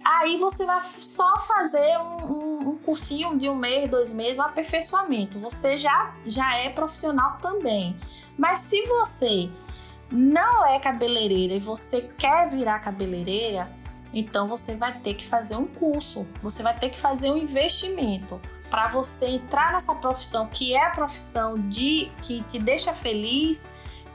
[0.05, 4.43] Aí você vai só fazer um, um, um cursinho de um mês, dois meses, um
[4.43, 5.39] aperfeiçoamento.
[5.39, 7.95] Você já, já é profissional também.
[8.37, 9.49] Mas se você
[10.11, 13.71] não é cabeleireira e você quer virar cabeleireira,
[14.13, 18.41] então você vai ter que fazer um curso, você vai ter que fazer um investimento
[18.71, 23.67] para você entrar nessa profissão que é a profissão de que te deixa feliz,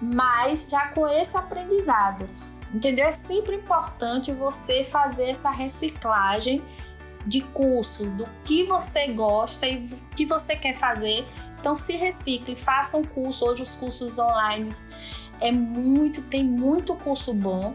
[0.02, 2.28] mas já com esse aprendizado.
[2.74, 3.06] Entendeu?
[3.06, 6.62] É sempre importante você fazer essa reciclagem
[7.26, 11.26] de cursos, do que você gosta e que você quer fazer.
[11.60, 13.46] Então se recicle, faça um curso.
[13.46, 14.70] Hoje os cursos online
[15.42, 17.74] é muito, tem muito curso bom.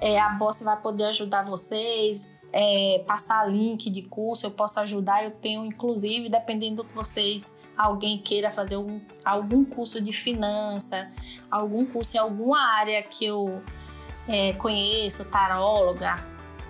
[0.00, 5.24] É, a Boss vai poder ajudar vocês, é, passar link de curso, eu posso ajudar.
[5.24, 11.10] Eu tenho, inclusive, dependendo do que vocês alguém queira fazer algum, algum curso de finança,
[11.50, 13.62] algum curso em alguma área que eu
[14.28, 16.18] é, conheço, taróloga,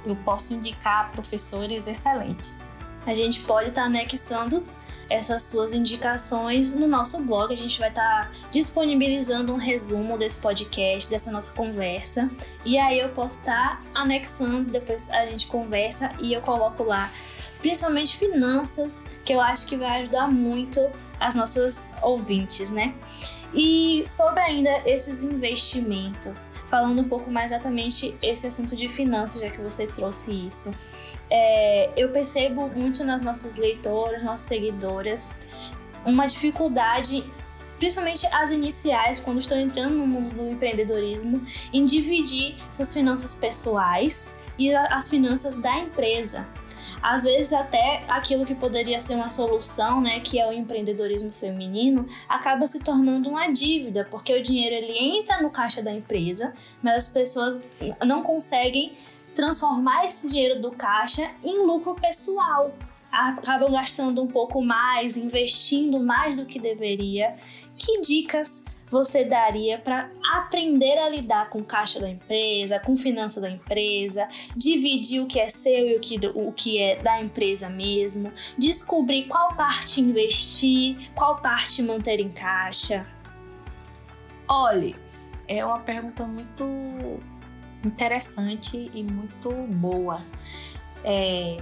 [0.04, 2.60] eu posso indicar professores excelentes.
[3.06, 4.64] A gente pode estar tá anexando
[5.12, 7.52] essas suas indicações no nosso blog.
[7.52, 12.30] A gente vai estar tá disponibilizando um resumo desse podcast, dessa nossa conversa.
[12.64, 17.12] E aí eu posso estar tá anexando, depois a gente conversa e eu coloco lá,
[17.60, 20.80] principalmente finanças, que eu acho que vai ajudar muito
[21.20, 22.94] as nossas ouvintes, né?
[23.54, 29.50] E sobre ainda esses investimentos, falando um pouco mais exatamente esse assunto de finanças, já
[29.50, 30.72] que você trouxe isso
[31.34, 35.34] é, eu percebo muito nas nossas leitoras, nossas seguidoras,
[36.04, 37.24] uma dificuldade,
[37.78, 41.42] principalmente as iniciais, quando estão entrando no mundo do empreendedorismo,
[41.72, 46.46] em dividir suas finanças pessoais e as finanças da empresa.
[47.02, 52.06] Às vezes até aquilo que poderia ser uma solução, né, que é o empreendedorismo feminino,
[52.28, 57.06] acaba se tornando uma dívida, porque o dinheiro ele entra no caixa da empresa, mas
[57.06, 57.60] as pessoas
[58.04, 58.92] não conseguem
[59.34, 62.72] transformar esse dinheiro do caixa em lucro pessoal.
[63.10, 67.36] Acabam gastando um pouco mais, investindo mais do que deveria.
[67.76, 73.50] Que dicas você daria para aprender a lidar com caixa da empresa, com finança da
[73.50, 78.30] empresa, dividir o que é seu e o que, o que é da empresa mesmo,
[78.58, 83.06] descobrir qual parte investir, qual parte manter em caixa?
[84.46, 84.94] Olhe,
[85.48, 86.64] é uma pergunta muito
[87.84, 90.20] interessante e muito boa.
[91.04, 91.58] É,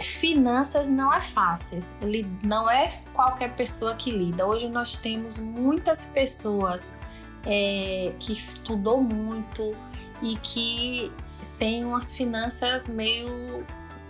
[0.00, 1.82] finanças não é fácil,
[2.42, 4.46] não é qualquer pessoa que lida.
[4.46, 6.92] Hoje nós temos muitas pessoas
[7.44, 9.72] é, que estudou muito
[10.22, 11.12] e que
[11.58, 13.64] tem umas finanças meio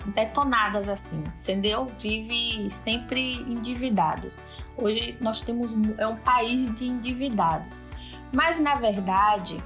[0.07, 1.87] detonadas assim, entendeu?
[1.99, 4.39] Vive sempre endividados.
[4.77, 7.83] Hoje nós temos é um país de endividados.
[8.33, 9.63] Mas na verdade,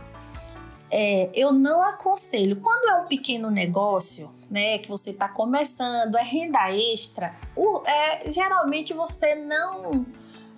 [0.91, 2.57] é, eu não aconselho.
[2.61, 8.31] Quando é um pequeno negócio, né, que você está começando, é renda extra, o, é,
[8.31, 10.07] geralmente você não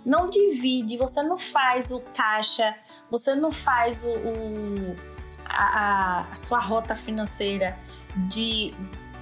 [0.02, 2.74] não divide, você não faz o caixa,
[3.10, 4.96] você não faz o, o
[5.46, 7.76] a, a sua rota financeira
[8.16, 8.72] de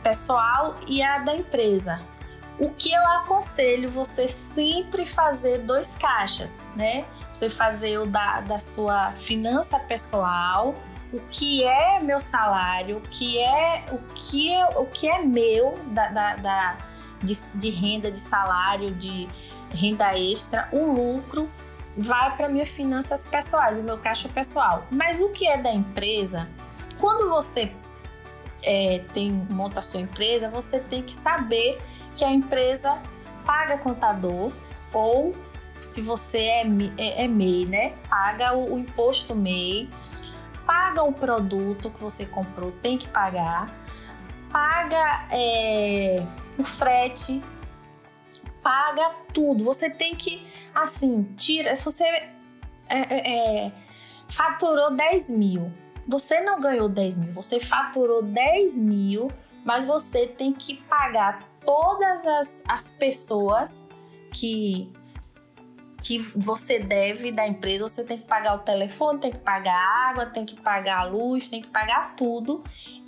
[0.03, 1.99] pessoal e a da empresa.
[2.61, 7.05] O que eu aconselho você sempre fazer dois caixas, né?
[7.33, 10.75] Você fazer o da, da sua finança pessoal
[11.13, 16.09] o que é meu salário, o que é o que o que é meu da,
[16.09, 16.79] da, da
[17.23, 19.29] de, de, renda, de salário, de
[19.71, 21.49] renda extra, o lucro
[21.97, 24.87] vai para minhas finanças pessoais, o meu caixa pessoal.
[24.91, 26.49] Mas o que é da empresa,
[27.01, 27.73] quando você
[28.63, 31.81] é, tem monta a sua empresa, você tem que saber
[32.17, 32.99] que a empresa
[33.45, 34.53] paga contador
[34.93, 35.35] ou
[35.81, 36.67] se você é,
[36.99, 37.93] é, é MEI, né?
[38.09, 39.89] Paga o, o imposto MEI
[40.69, 43.75] paga o produto que você comprou, tem que pagar,
[44.53, 46.23] paga é,
[46.59, 47.41] o frete,
[48.63, 49.65] paga tudo.
[49.65, 51.75] Você tem que, assim, tira.
[51.75, 52.29] Se você é,
[52.91, 53.73] é, é
[54.29, 55.73] faturou 10 mil,
[56.07, 59.29] você não ganhou 10 mil, você faturou 10 mil,
[59.65, 63.83] mas você tem que pagar todas as, as pessoas
[64.31, 64.93] que
[66.03, 70.11] que você deve da empresa, você tem que pagar o telefone, tem que pagar a
[70.11, 72.63] água, tem que pagar a luz, tem que pagar tudo.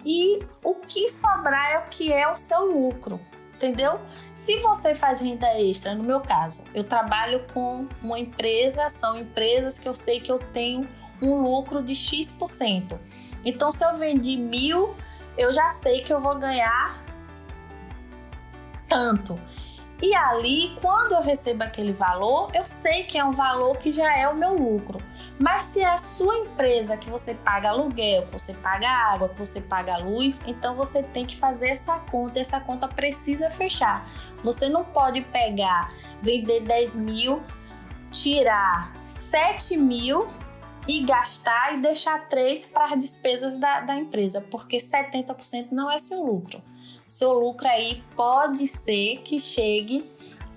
[0.05, 3.21] E o que sobrar é o que é o seu lucro,
[3.55, 4.01] entendeu?
[4.35, 9.79] Se você faz renda extra, no meu caso, eu trabalho com uma empresa, são empresas
[9.79, 10.89] que eu sei que eu tenho
[11.23, 12.99] um lucro de X%.
[13.45, 14.97] Então, se eu vendi mil,
[15.39, 17.03] eu já sei que eu vou ganhar
[18.89, 19.39] tanto.
[20.03, 24.17] E ali, quando eu recebo aquele valor, eu sei que é um valor que já
[24.17, 24.99] é o meu lucro.
[25.39, 29.39] Mas se é a sua empresa que você paga aluguel, que você paga água, que
[29.39, 32.39] você paga luz, então você tem que fazer essa conta.
[32.39, 34.07] Essa conta precisa fechar.
[34.43, 35.93] Você não pode pegar,
[36.23, 37.43] vender 10 mil,
[38.11, 40.27] tirar 7 mil
[40.89, 45.99] e gastar e deixar 3 para as despesas da, da empresa, porque 70% não é
[45.99, 46.63] seu lucro
[47.11, 50.09] seu lucro aí pode ser que chegue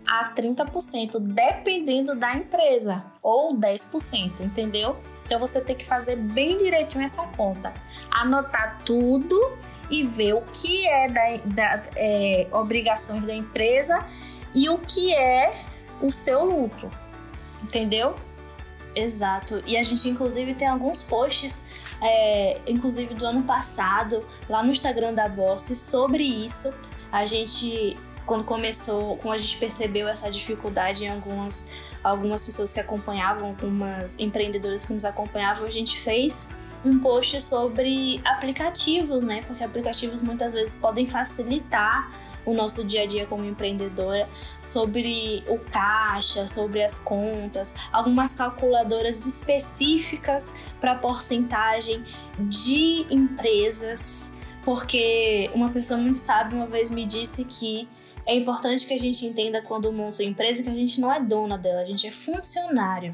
[0.06, 4.96] a 30%, dependendo da empresa, ou 10%, entendeu?
[5.26, 7.74] Então você tem que fazer bem direitinho essa conta,
[8.12, 9.58] anotar tudo
[9.90, 14.06] e ver o que é da, da é, obrigações da empresa
[14.54, 15.52] e o que é
[16.02, 16.92] o seu lucro,
[17.64, 18.16] entendeu?
[18.96, 19.60] Exato.
[19.66, 21.64] E a gente inclusive tem alguns posts
[22.04, 26.72] é, inclusive do ano passado, lá no Instagram da Boss, sobre isso.
[27.12, 27.96] A gente
[28.26, 31.66] quando começou, quando a gente percebeu essa dificuldade em algumas,
[32.02, 36.50] algumas pessoas que acompanhavam, algumas empreendedoras que nos acompanhavam, a gente fez
[36.86, 39.44] um post sobre aplicativos, né?
[39.46, 42.12] Porque aplicativos muitas vezes podem facilitar
[42.46, 44.28] o nosso dia a dia como empreendedora,
[44.64, 52.04] sobre o caixa, sobre as contas, algumas calculadoras específicas para porcentagem
[52.40, 54.30] de empresas,
[54.64, 57.88] porque uma pessoa muito sábia uma vez me disse que
[58.26, 61.20] é importante que a gente entenda quando monta uma empresa que a gente não é
[61.22, 63.14] dona dela, a gente é funcionário.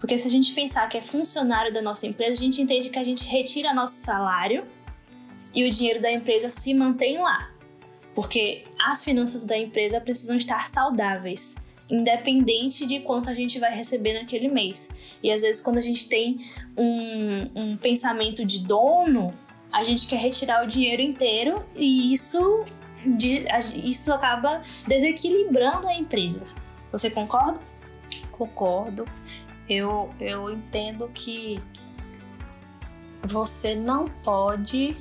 [0.00, 2.98] Porque se a gente pensar que é funcionário da nossa empresa, a gente entende que
[2.98, 4.66] a gente retira nosso salário
[5.54, 7.50] e o dinheiro da empresa se mantém lá.
[8.14, 11.56] Porque as finanças da empresa precisam estar saudáveis,
[11.88, 14.90] independente de quanto a gente vai receber naquele mês.
[15.22, 16.38] E às vezes, quando a gente tem
[16.76, 19.32] um, um pensamento de dono,
[19.72, 22.64] a gente quer retirar o dinheiro inteiro e isso,
[23.84, 26.52] isso acaba desequilibrando a empresa.
[26.92, 27.60] Você concorda?
[28.32, 29.04] Concordo
[29.70, 31.60] eu, eu entendo que
[33.22, 34.96] você não pode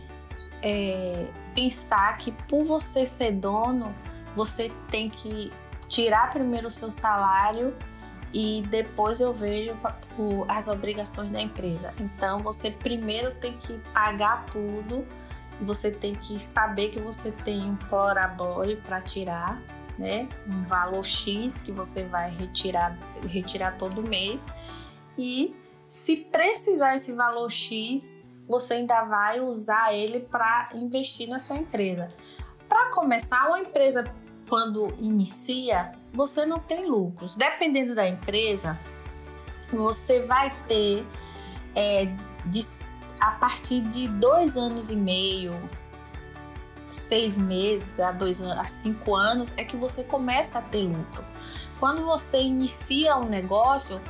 [0.61, 3.93] é, pensar que por você ser dono,
[4.35, 5.51] você tem que
[5.87, 7.75] tirar primeiro o seu salário
[8.33, 9.75] e depois eu vejo
[10.47, 11.93] as obrigações da empresa.
[11.99, 15.05] Então você primeiro tem que pagar tudo,
[15.61, 19.59] você tem que saber que você tem um plorabore para tirar
[19.99, 20.29] né?
[20.47, 22.97] Um valor X que você vai retirar,
[23.27, 24.47] retirar todo mês.
[25.17, 25.53] E
[25.85, 28.18] se precisar esse valor X,
[28.49, 32.07] você ainda vai usar ele para investir na sua empresa.
[32.67, 34.03] Para começar, uma empresa
[34.49, 37.35] quando inicia, você não tem lucros.
[37.35, 38.77] Dependendo da empresa,
[39.71, 41.05] você vai ter
[41.75, 42.05] é,
[42.45, 42.65] de,
[43.19, 45.51] a partir de dois anos e meio,
[46.89, 51.23] seis meses a dois a cinco anos é que você começa a ter lucro.
[51.79, 54.01] Quando você inicia um negócio,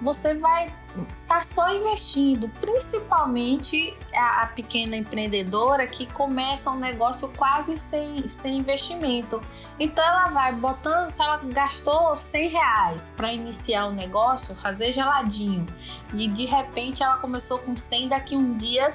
[0.00, 7.28] você vai estar tá só investindo, principalmente a, a, pequena empreendedora que começa um negócio
[7.36, 9.40] quase sem, sem investimento.
[9.78, 14.92] Então ela vai botando, se ela gastou 100 reais para iniciar o um negócio, fazer
[14.92, 15.66] geladinho,
[16.12, 18.88] e de repente ela começou com 100, daqui um dia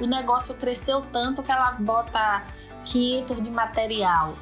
[0.00, 2.42] o negócio cresceu tanto que ela bota
[2.84, 4.34] 500 de material,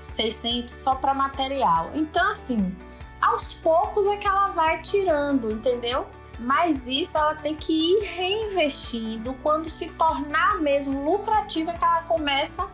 [0.00, 1.90] 600 só para material.
[1.94, 2.74] Então, assim,
[3.22, 6.06] aos poucos é que ela vai tirando, entendeu?
[6.38, 9.32] Mas isso ela tem que ir reinvestindo.
[9.42, 12.68] Quando se tornar mesmo lucrativa, é que ela começa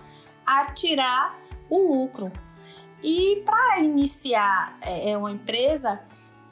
[0.47, 1.39] a tirar
[1.69, 2.33] o lucro.
[3.03, 6.01] E para iniciar é, é, uma empresa,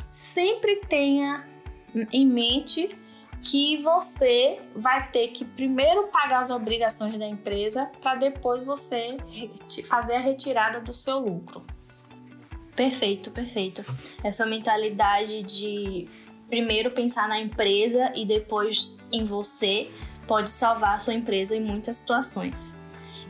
[0.04, 1.44] sempre tenha
[2.12, 2.96] em mente
[3.42, 9.16] que você vai ter que primeiro pagar as obrigações da empresa para depois você
[9.88, 11.64] fazer a retirada do seu lucro.
[12.76, 13.84] Perfeito, perfeito.
[14.22, 16.06] Essa mentalidade de
[16.48, 19.90] primeiro pensar na empresa e depois em você
[20.26, 22.76] pode salvar a sua empresa em muitas situações.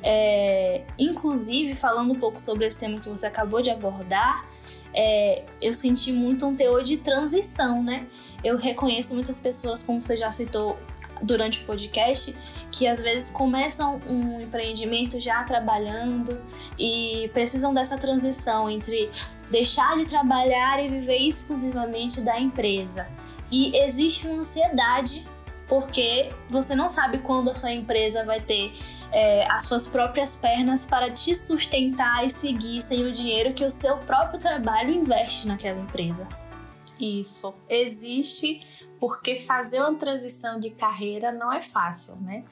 [0.03, 4.45] É, inclusive, falando um pouco sobre esse tema que você acabou de abordar,
[4.93, 8.07] é, eu senti muito um teor de transição, né?
[8.43, 10.79] Eu reconheço muitas pessoas, como você já citou
[11.23, 12.35] durante o podcast,
[12.71, 16.41] que às vezes começam um empreendimento já trabalhando
[16.79, 19.11] e precisam dessa transição entre
[19.51, 23.09] deixar de trabalhar e viver exclusivamente da empresa.
[23.51, 25.25] E existe uma ansiedade
[25.69, 28.73] porque você não sabe quando a sua empresa vai ter
[29.13, 33.71] é, as suas próprias pernas para te sustentar e seguir sem o dinheiro que o
[33.71, 36.29] seu próprio trabalho investe naquela empresa.
[36.99, 38.61] Isso existe
[38.99, 42.45] porque fazer uma transição de carreira não é fácil, né?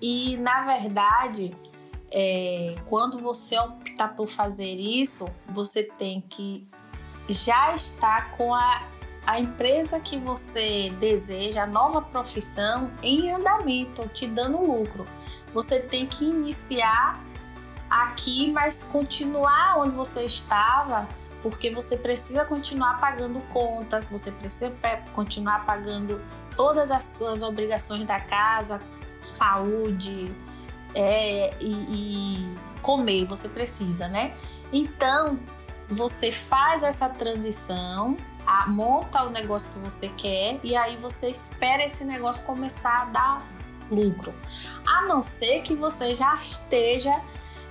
[0.00, 1.50] E na verdade,
[2.16, 6.64] é, quando você optar por fazer isso, você tem que
[7.28, 8.80] já estar com a
[9.26, 15.04] a empresa que você deseja, a nova profissão em andamento, te dando lucro.
[15.52, 17.18] Você tem que iniciar
[17.88, 21.08] aqui, mas continuar onde você estava,
[21.42, 24.70] porque você precisa continuar pagando contas, você precisa
[25.14, 26.20] continuar pagando
[26.56, 28.78] todas as suas obrigações da casa,
[29.24, 30.30] saúde
[30.94, 34.34] é, e, e comer, você precisa, né?
[34.72, 35.38] Então,
[35.88, 38.16] você faz essa transição
[38.46, 43.04] a, monta o negócio que você quer e aí você espera esse negócio começar a
[43.06, 43.48] dar
[43.90, 44.34] lucro.
[44.86, 47.20] A não ser que você já esteja,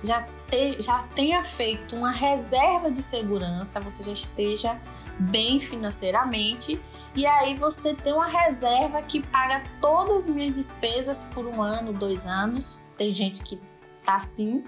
[0.02, 4.80] já, te, já tenha feito uma reserva de segurança, você já esteja
[5.18, 6.80] bem financeiramente
[7.14, 11.92] e aí você tem uma reserva que paga todas as minhas despesas por um ano,
[11.92, 12.82] dois anos.
[12.96, 13.60] Tem gente que
[14.04, 14.62] tá assim.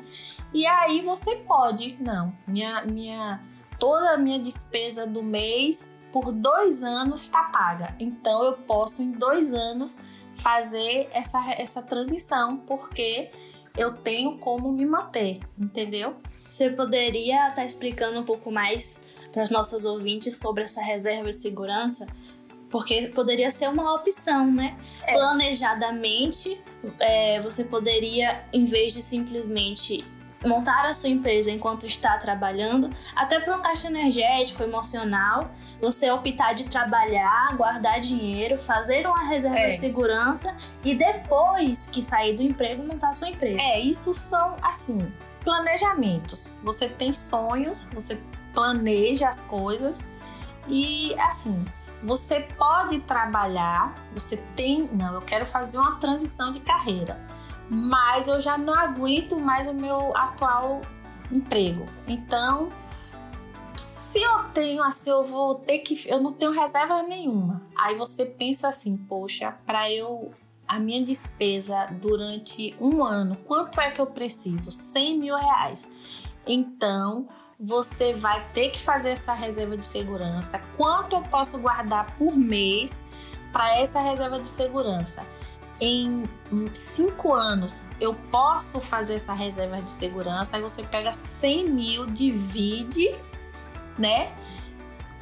[0.53, 3.41] E aí você pode, não, minha, minha
[3.79, 7.95] toda a minha despesa do mês por dois anos está paga.
[8.01, 9.97] Então eu posso em dois anos
[10.37, 13.31] fazer essa, essa transição, porque
[13.77, 16.17] eu tenho como me manter, entendeu?
[16.49, 19.01] Você poderia estar tá explicando um pouco mais
[19.33, 22.07] para os nossos ouvintes sobre essa reserva de segurança?
[22.71, 24.77] Porque poderia ser uma opção, né?
[25.05, 25.15] É.
[25.15, 26.61] Planejadamente,
[26.99, 30.05] é, você poderia, em vez de simplesmente
[30.45, 35.51] montar a sua empresa enquanto está trabalhando, até para um caixa energético, emocional,
[35.81, 39.71] você optar de trabalhar, guardar dinheiro, fazer uma reserva é.
[39.71, 43.61] de segurança e depois que sair do emprego montar a sua empresa.
[43.61, 44.99] É, isso são assim,
[45.43, 46.59] planejamentos.
[46.63, 48.21] Você tem sonhos, você
[48.53, 50.03] planeja as coisas
[50.69, 51.65] e assim,
[52.03, 57.19] você pode trabalhar, você tem, não, eu quero fazer uma transição de carreira
[57.69, 60.83] mas eu já não aguento mais o meu atual
[61.31, 61.85] emprego.
[62.07, 62.71] Então,
[63.77, 66.09] se eu tenho assim, eu vou ter que.
[66.09, 67.63] Eu não tenho reserva nenhuma.
[67.77, 70.31] Aí você pensa assim, poxa, para eu.
[70.69, 74.73] A minha despesa durante um ano, quanto é que eu preciso?
[74.73, 75.89] 100 mil reais.
[76.45, 77.29] Então,
[77.59, 80.61] você vai ter que fazer essa reserva de segurança.
[80.77, 83.01] Quanto eu posso guardar por mês
[83.53, 85.23] para essa reserva de segurança?
[85.81, 86.25] em
[86.73, 90.57] cinco anos eu posso fazer essa reserva de segurança.
[90.57, 93.15] Aí você pega 100 mil, divide,
[93.99, 94.33] né?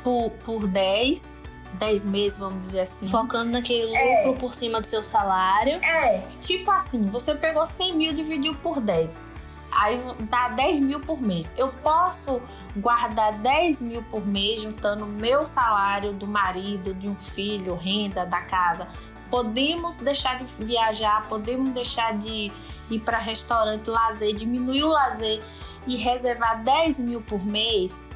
[0.03, 1.33] Por, por 10,
[1.75, 3.09] 10 meses, vamos dizer assim.
[3.09, 4.33] Focando naquele lucro é.
[4.39, 5.83] por cima do seu salário.
[5.85, 9.34] É, tipo assim, você pegou 100 mil, dividiu por 10.
[9.75, 11.53] Aí dá 10 mil por mês.
[11.57, 12.41] Eu posso
[12.77, 18.41] guardar 10 mil por mês, juntando meu salário do marido, de um filho, renda da
[18.43, 18.89] casa,
[19.35, 22.53] Podemos deixar de viajar, podemos deixar de
[22.91, 25.43] ir para restaurante, lazer, diminuir o lazer
[25.89, 28.07] e reservar 10 mil por mês.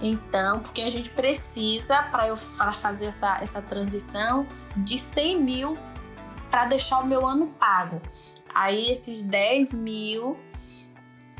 [0.00, 5.74] Então, porque a gente precisa, para eu pra fazer essa, essa transição, de 100 mil
[6.50, 8.02] para deixar o meu ano pago.
[8.54, 10.38] Aí, esses 10 mil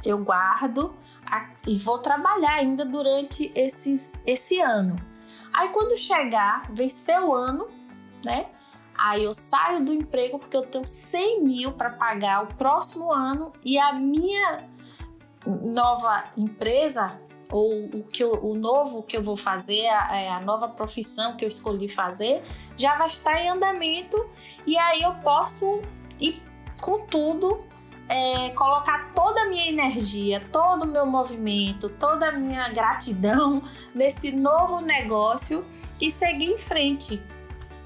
[0.05, 0.94] eu guardo
[1.66, 4.96] e vou trabalhar ainda durante esses, esse ano.
[5.53, 7.68] Aí, quando chegar, vencer o ano,
[8.24, 8.46] né?
[8.98, 13.53] Aí eu saio do emprego porque eu tenho 100 mil para pagar o próximo ano
[13.64, 14.68] e a minha
[15.44, 20.40] nova empresa ou o que eu, o novo que eu vou fazer, a, é, a
[20.40, 22.42] nova profissão que eu escolhi fazer,
[22.76, 24.24] já vai estar em andamento
[24.66, 25.80] e aí eu posso
[26.18, 26.42] ir
[26.80, 27.61] com tudo,
[28.13, 33.63] é, colocar toda a minha energia, todo o meu movimento, toda a minha gratidão
[33.95, 35.65] nesse novo negócio
[35.99, 37.23] e seguir em frente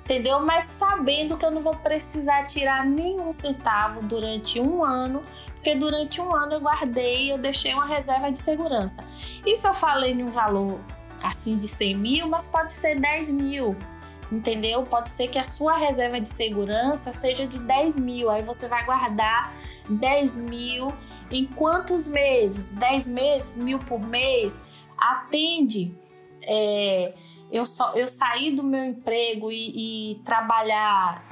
[0.04, 0.38] entendeu?
[0.38, 5.24] Mas sabendo que eu não vou precisar tirar nenhum centavo durante um ano,
[5.54, 9.02] porque durante um ano eu guardei, eu deixei uma reserva de segurança.
[9.44, 10.78] Isso eu falei em um valor
[11.24, 13.76] assim de 100 mil, mas pode ser 10 mil,
[14.30, 14.84] entendeu?
[14.84, 18.84] Pode ser que a sua reserva de segurança seja de 10 mil, aí você vai
[18.84, 19.52] guardar
[19.88, 20.92] 10 mil
[21.30, 22.72] em quantos meses?
[22.72, 24.60] 10 meses, mil por mês?
[24.96, 25.94] Atende.
[26.42, 27.14] É,
[27.50, 31.24] eu, só, eu sair do meu emprego e, e trabalhar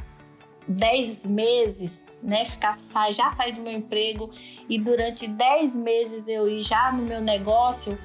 [0.67, 2.45] 10 meses, né?
[2.45, 2.73] Ficar,
[3.13, 4.31] já sair do meu emprego
[4.69, 7.99] e durante 10 meses eu ir já no meu negócio,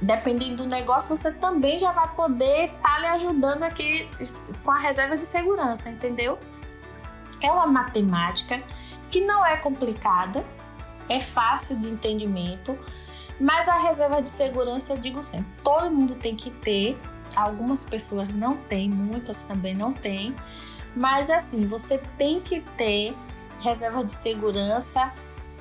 [0.00, 4.08] dependendo do negócio, você também já vai poder estar tá lhe ajudando aqui
[4.64, 6.38] com a reserva de segurança, entendeu?
[7.42, 8.62] É uma matemática
[9.10, 10.44] que não é complicada,
[11.08, 12.78] é fácil de entendimento,
[13.38, 16.96] mas a reserva de segurança eu digo sempre, todo mundo tem que ter
[17.36, 20.34] Algumas pessoas não têm, muitas também não têm.
[20.94, 23.14] Mas assim, você tem que ter
[23.60, 25.12] reserva de segurança,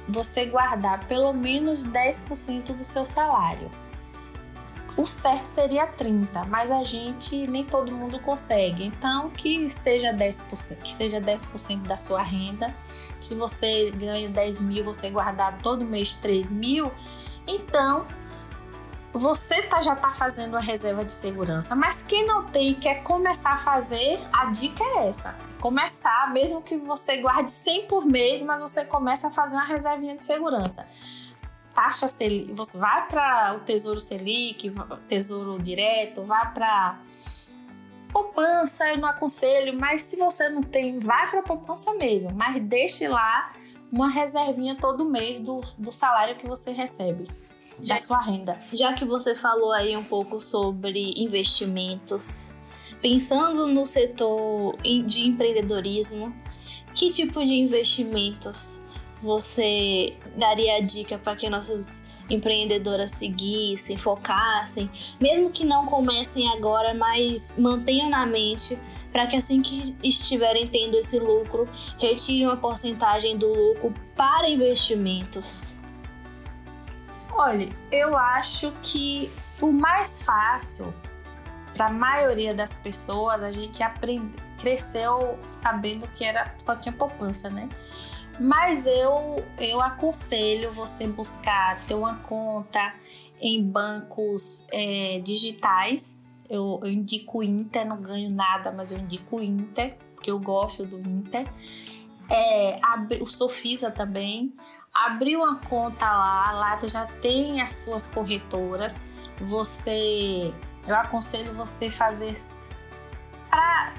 [0.07, 3.69] você guardar pelo menos 10% do seu salário.
[4.95, 8.85] O certo seria 30, mas a gente nem todo mundo consegue.
[8.85, 12.73] Então, que seja 10%, que seja 10% da sua renda.
[13.19, 16.91] Se você ganha 10 mil, você guardar todo mês 3 mil,
[17.47, 18.05] então
[19.13, 23.01] você tá, já está fazendo a reserva de segurança, mas quem não tem e quer
[23.01, 25.35] começar a fazer, a dica é essa.
[25.61, 30.15] Começar, mesmo que você guarde 100 por mês, mas você começa a fazer uma reservinha
[30.15, 30.85] de segurança.
[31.73, 34.73] Taxa Selic, você vai para o Tesouro Selic,
[35.07, 36.99] Tesouro Direto, vai para
[38.15, 43.09] poupança, eu não aconselho, mas se você não tem, vai para poupança mesmo, mas deixe
[43.09, 43.51] lá
[43.91, 47.27] uma reservinha todo mês do, do salário que você recebe
[47.77, 48.57] da sua renda.
[48.71, 52.55] Já que você falou aí um pouco sobre investimentos,
[53.01, 56.33] pensando no setor de empreendedorismo,
[56.93, 58.79] que tipo de investimentos
[59.21, 66.93] você daria a dica para que nossas empreendedoras seguissem, focassem, mesmo que não comecem agora,
[66.93, 68.77] mas mantenham na mente
[69.11, 71.65] para que assim que estiverem tendo esse lucro,
[71.97, 75.77] retirem uma porcentagem do lucro para investimentos?
[77.31, 80.93] Olha, eu acho que o mais fácil
[81.75, 87.49] para a maioria das pessoas, a gente aprende, cresceu sabendo que era só tinha poupança,
[87.49, 87.67] né?
[88.39, 92.93] Mas eu eu aconselho você buscar ter uma conta
[93.39, 96.17] em bancos é, digitais.
[96.49, 100.39] Eu, eu indico o Inter, não ganho nada, mas eu indico o Inter, porque eu
[100.39, 101.47] gosto do Inter.
[102.29, 102.79] É,
[103.21, 104.53] o Sofisa também.
[104.93, 109.01] Abriu uma conta lá, lá já tem as suas corretoras.
[109.41, 110.53] Você,
[110.87, 112.33] eu aconselho você fazer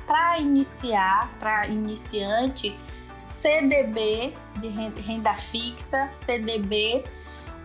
[0.07, 2.75] para iniciar, para iniciante,
[3.17, 7.05] CDB de renda fixa, CDB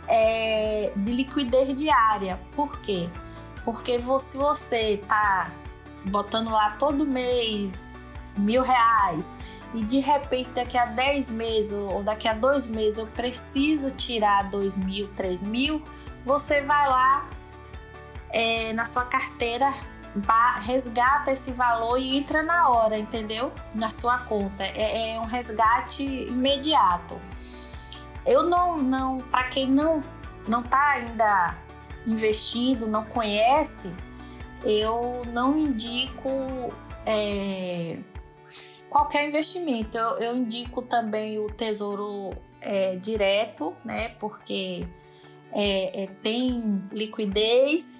[0.07, 2.39] é, de liquidez diária.
[2.55, 3.09] Por quê?
[3.63, 5.51] Porque se você tá
[6.05, 7.95] botando lá todo mês
[8.37, 9.31] mil reais
[9.73, 14.49] e de repente daqui a 10 meses ou daqui a dois meses eu preciso tirar
[14.49, 15.81] dois mil, três mil,
[16.25, 17.29] você vai lá
[18.29, 19.71] é, na sua carteira
[20.59, 23.51] resgata esse valor e entra na hora, entendeu?
[23.73, 24.63] Na sua conta.
[24.63, 27.19] É, é um resgate imediato.
[28.25, 30.01] Eu não, não para quem não
[30.47, 31.55] não tá ainda
[32.05, 33.91] investindo, não conhece,
[34.63, 36.29] eu não indico
[37.05, 37.97] é,
[38.89, 39.97] qualquer investimento.
[39.97, 44.09] Eu, eu, indico também o Tesouro é, Direto, né?
[44.19, 44.85] Porque
[45.51, 47.93] é, é tem liquidez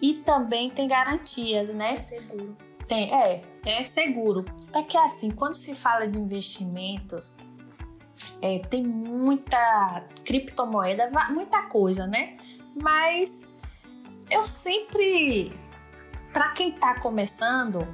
[0.00, 1.96] e também tem garantias, né?
[1.96, 2.56] É seguro.
[2.88, 4.44] Tem, é, é seguro.
[4.74, 7.36] É que assim, quando se fala de investimentos,
[8.42, 12.36] é, tem muita criptomoeda, muita coisa, né?
[12.80, 13.48] Mas
[14.30, 15.52] eu sempre,
[16.32, 17.86] para quem tá começando,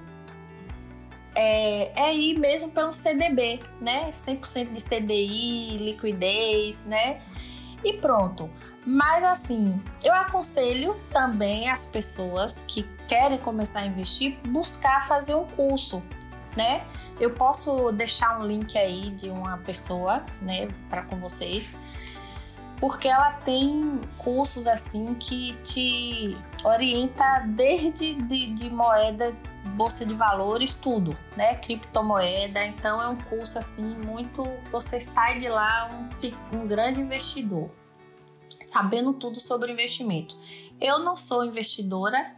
[1.35, 4.11] é, é ir mesmo pelo CDB, né?
[4.11, 7.21] 100% de CDI, liquidez, né?
[7.85, 8.51] E pronto.
[8.87, 15.45] Mas assim, eu aconselho também as pessoas que querem começar a investir buscar fazer um
[15.45, 16.01] curso,
[16.57, 16.87] né?
[17.19, 21.69] Eu posso deixar um link aí de uma pessoa, né, para com vocês,
[22.79, 29.35] porque ela tem cursos assim que te orienta desde de, de moeda,
[29.75, 31.57] bolsa de valores, tudo, né?
[31.57, 32.65] Criptomoeda.
[32.65, 37.69] Então é um curso assim muito, você sai de lá um, um grande investidor
[38.67, 40.37] sabendo tudo sobre investimento.
[40.81, 42.35] Eu não sou investidora,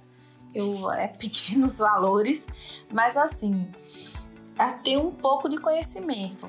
[0.54, 2.46] eu é pequenos valores,
[2.92, 3.68] mas assim,
[4.82, 6.48] tenho um pouco de conhecimento,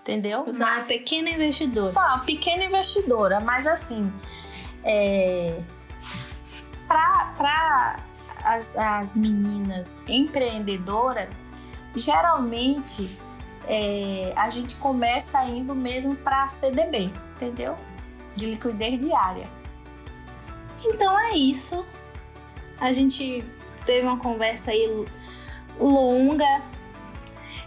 [0.00, 0.46] entendeu?
[0.46, 1.88] É uma pequena investidora.
[1.88, 4.12] Só uma pequena investidora, mas assim,
[4.82, 5.60] é,
[6.86, 7.96] para
[8.44, 11.28] as, as meninas empreendedoras,
[11.94, 13.10] geralmente
[13.66, 17.76] é, a gente começa indo mesmo para CDB, entendeu?
[18.38, 19.46] De liquidez diária.
[20.84, 21.84] Então é isso.
[22.80, 23.44] A gente
[23.84, 25.06] teve uma conversa aí
[25.78, 26.62] longa,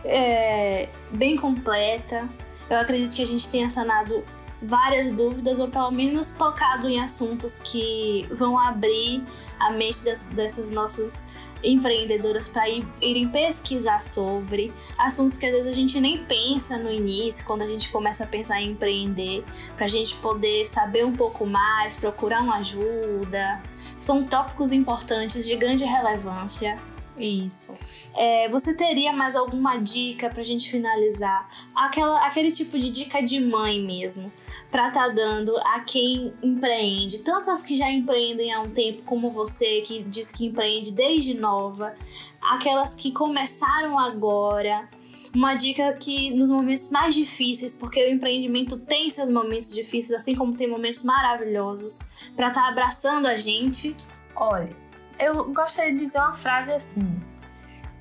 [0.06, 2.28] é, bem completa.
[2.70, 4.24] Eu acredito que a gente tenha sanado
[4.62, 9.24] várias dúvidas, ou pelo menos tocado em assuntos que vão abrir
[9.60, 11.26] a mente das, dessas nossas
[11.64, 16.91] empreendedoras para ir, irem pesquisar sobre assuntos que às vezes a gente nem pensa no
[16.91, 19.43] início, quando a gente começa a pensar em empreender,
[19.76, 23.62] para a gente poder saber um pouco mais, procurar uma ajuda.
[23.99, 26.78] São tópicos importantes de grande relevância.
[27.18, 27.76] Isso.
[28.16, 31.49] É, você teria mais alguma dica para a gente finalizar?
[31.76, 34.32] Aquela, aquele tipo de dica de mãe mesmo
[34.72, 39.03] para estar tá dando a quem empreende, tanto as que já empreendem há um tempo,
[39.03, 41.93] como você que diz que empreende desde nova,
[42.41, 44.89] aquelas que começaram agora.
[45.34, 50.36] Uma dica que nos momentos mais difíceis, porque o empreendimento tem seus momentos difíceis, assim
[50.36, 51.99] como tem momentos maravilhosos,
[52.36, 53.95] para estar tá abraçando a gente.
[54.36, 54.81] Olha,
[55.22, 57.20] eu gostaria de dizer uma frase assim: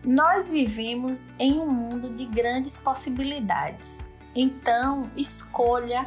[0.05, 4.09] Nós vivemos em um mundo de grandes possibilidades.
[4.35, 6.07] Então, escolha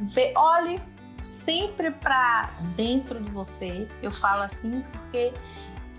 [0.00, 0.80] Vê, olhe
[1.22, 3.88] sempre para dentro de você.
[4.02, 5.32] Eu falo assim porque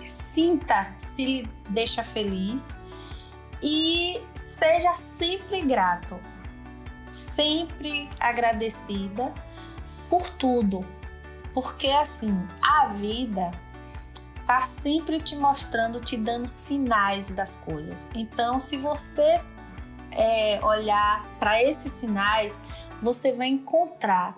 [0.04, 2.70] sinta se lhe deixa feliz.
[3.64, 6.20] E seja sempre grato,
[7.12, 9.34] sempre agradecida
[10.10, 10.82] por tudo,
[11.54, 13.50] porque assim a vida
[14.46, 18.08] tá sempre te mostrando, te dando sinais das coisas.
[18.16, 19.36] Então, se você
[20.12, 22.60] é, olhar para esses sinais,
[23.02, 24.38] você vai encontrar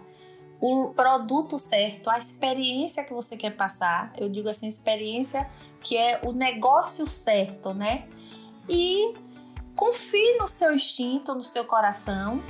[0.59, 4.11] o produto certo, a experiência que você quer passar.
[4.17, 5.47] Eu digo assim, experiência
[5.81, 8.07] que é o negócio certo, né?
[8.67, 9.13] E
[9.75, 12.41] confie no seu instinto, no seu coração.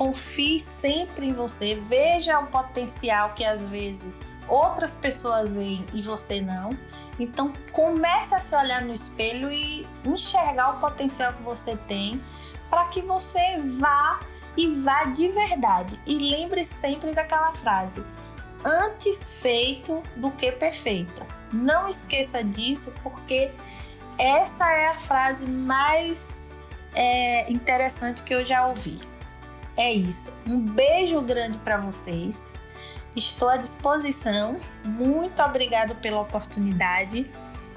[0.00, 1.74] Confie sempre em você.
[1.74, 6.70] Veja o potencial que às vezes outras pessoas veem e você não.
[7.18, 12.18] Então comece a se olhar no espelho e enxergar o potencial que você tem
[12.70, 14.20] para que você vá
[14.56, 16.00] e vá de verdade.
[16.06, 18.02] E lembre sempre daquela frase:
[18.64, 21.26] antes feito do que perfeito.
[21.52, 23.50] Não esqueça disso, porque
[24.16, 26.38] essa é a frase mais
[26.94, 28.98] é, interessante que eu já ouvi.
[29.80, 30.36] É isso.
[30.46, 32.46] Um beijo grande para vocês.
[33.16, 34.58] Estou à disposição.
[34.84, 37.24] Muito obrigado pela oportunidade.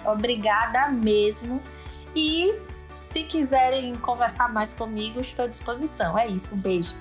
[0.05, 1.61] Obrigada mesmo.
[2.13, 2.53] E
[2.89, 6.19] se quiserem conversar mais comigo, estou à disposição.
[6.19, 6.93] É isso, um beijo.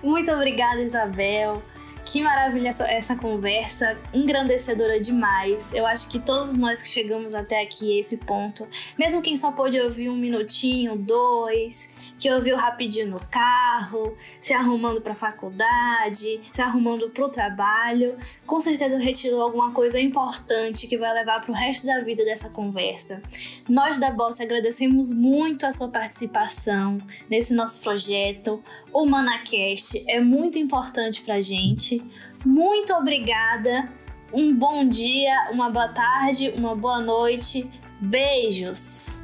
[0.00, 1.60] Muito obrigada, Isabel.
[2.04, 5.74] Que maravilha essa, essa, conversa, engrandecedora demais.
[5.74, 9.80] Eu acho que todos nós que chegamos até aqui, esse ponto, mesmo quem só pôde
[9.80, 11.90] ouvir um minutinho, dois,
[12.22, 18.16] que ouviu rapidinho no carro, se arrumando para a faculdade, se arrumando para o trabalho,
[18.46, 22.48] com certeza retirou alguma coisa importante que vai levar para o resto da vida dessa
[22.48, 23.20] conversa.
[23.68, 26.98] Nós da Boss agradecemos muito a sua participação
[27.28, 28.62] nesse nosso projeto.
[28.92, 32.00] O ManaCast é muito importante para gente.
[32.46, 33.92] Muito obrigada.
[34.32, 37.68] Um bom dia, uma boa tarde, uma boa noite.
[38.00, 39.21] Beijos!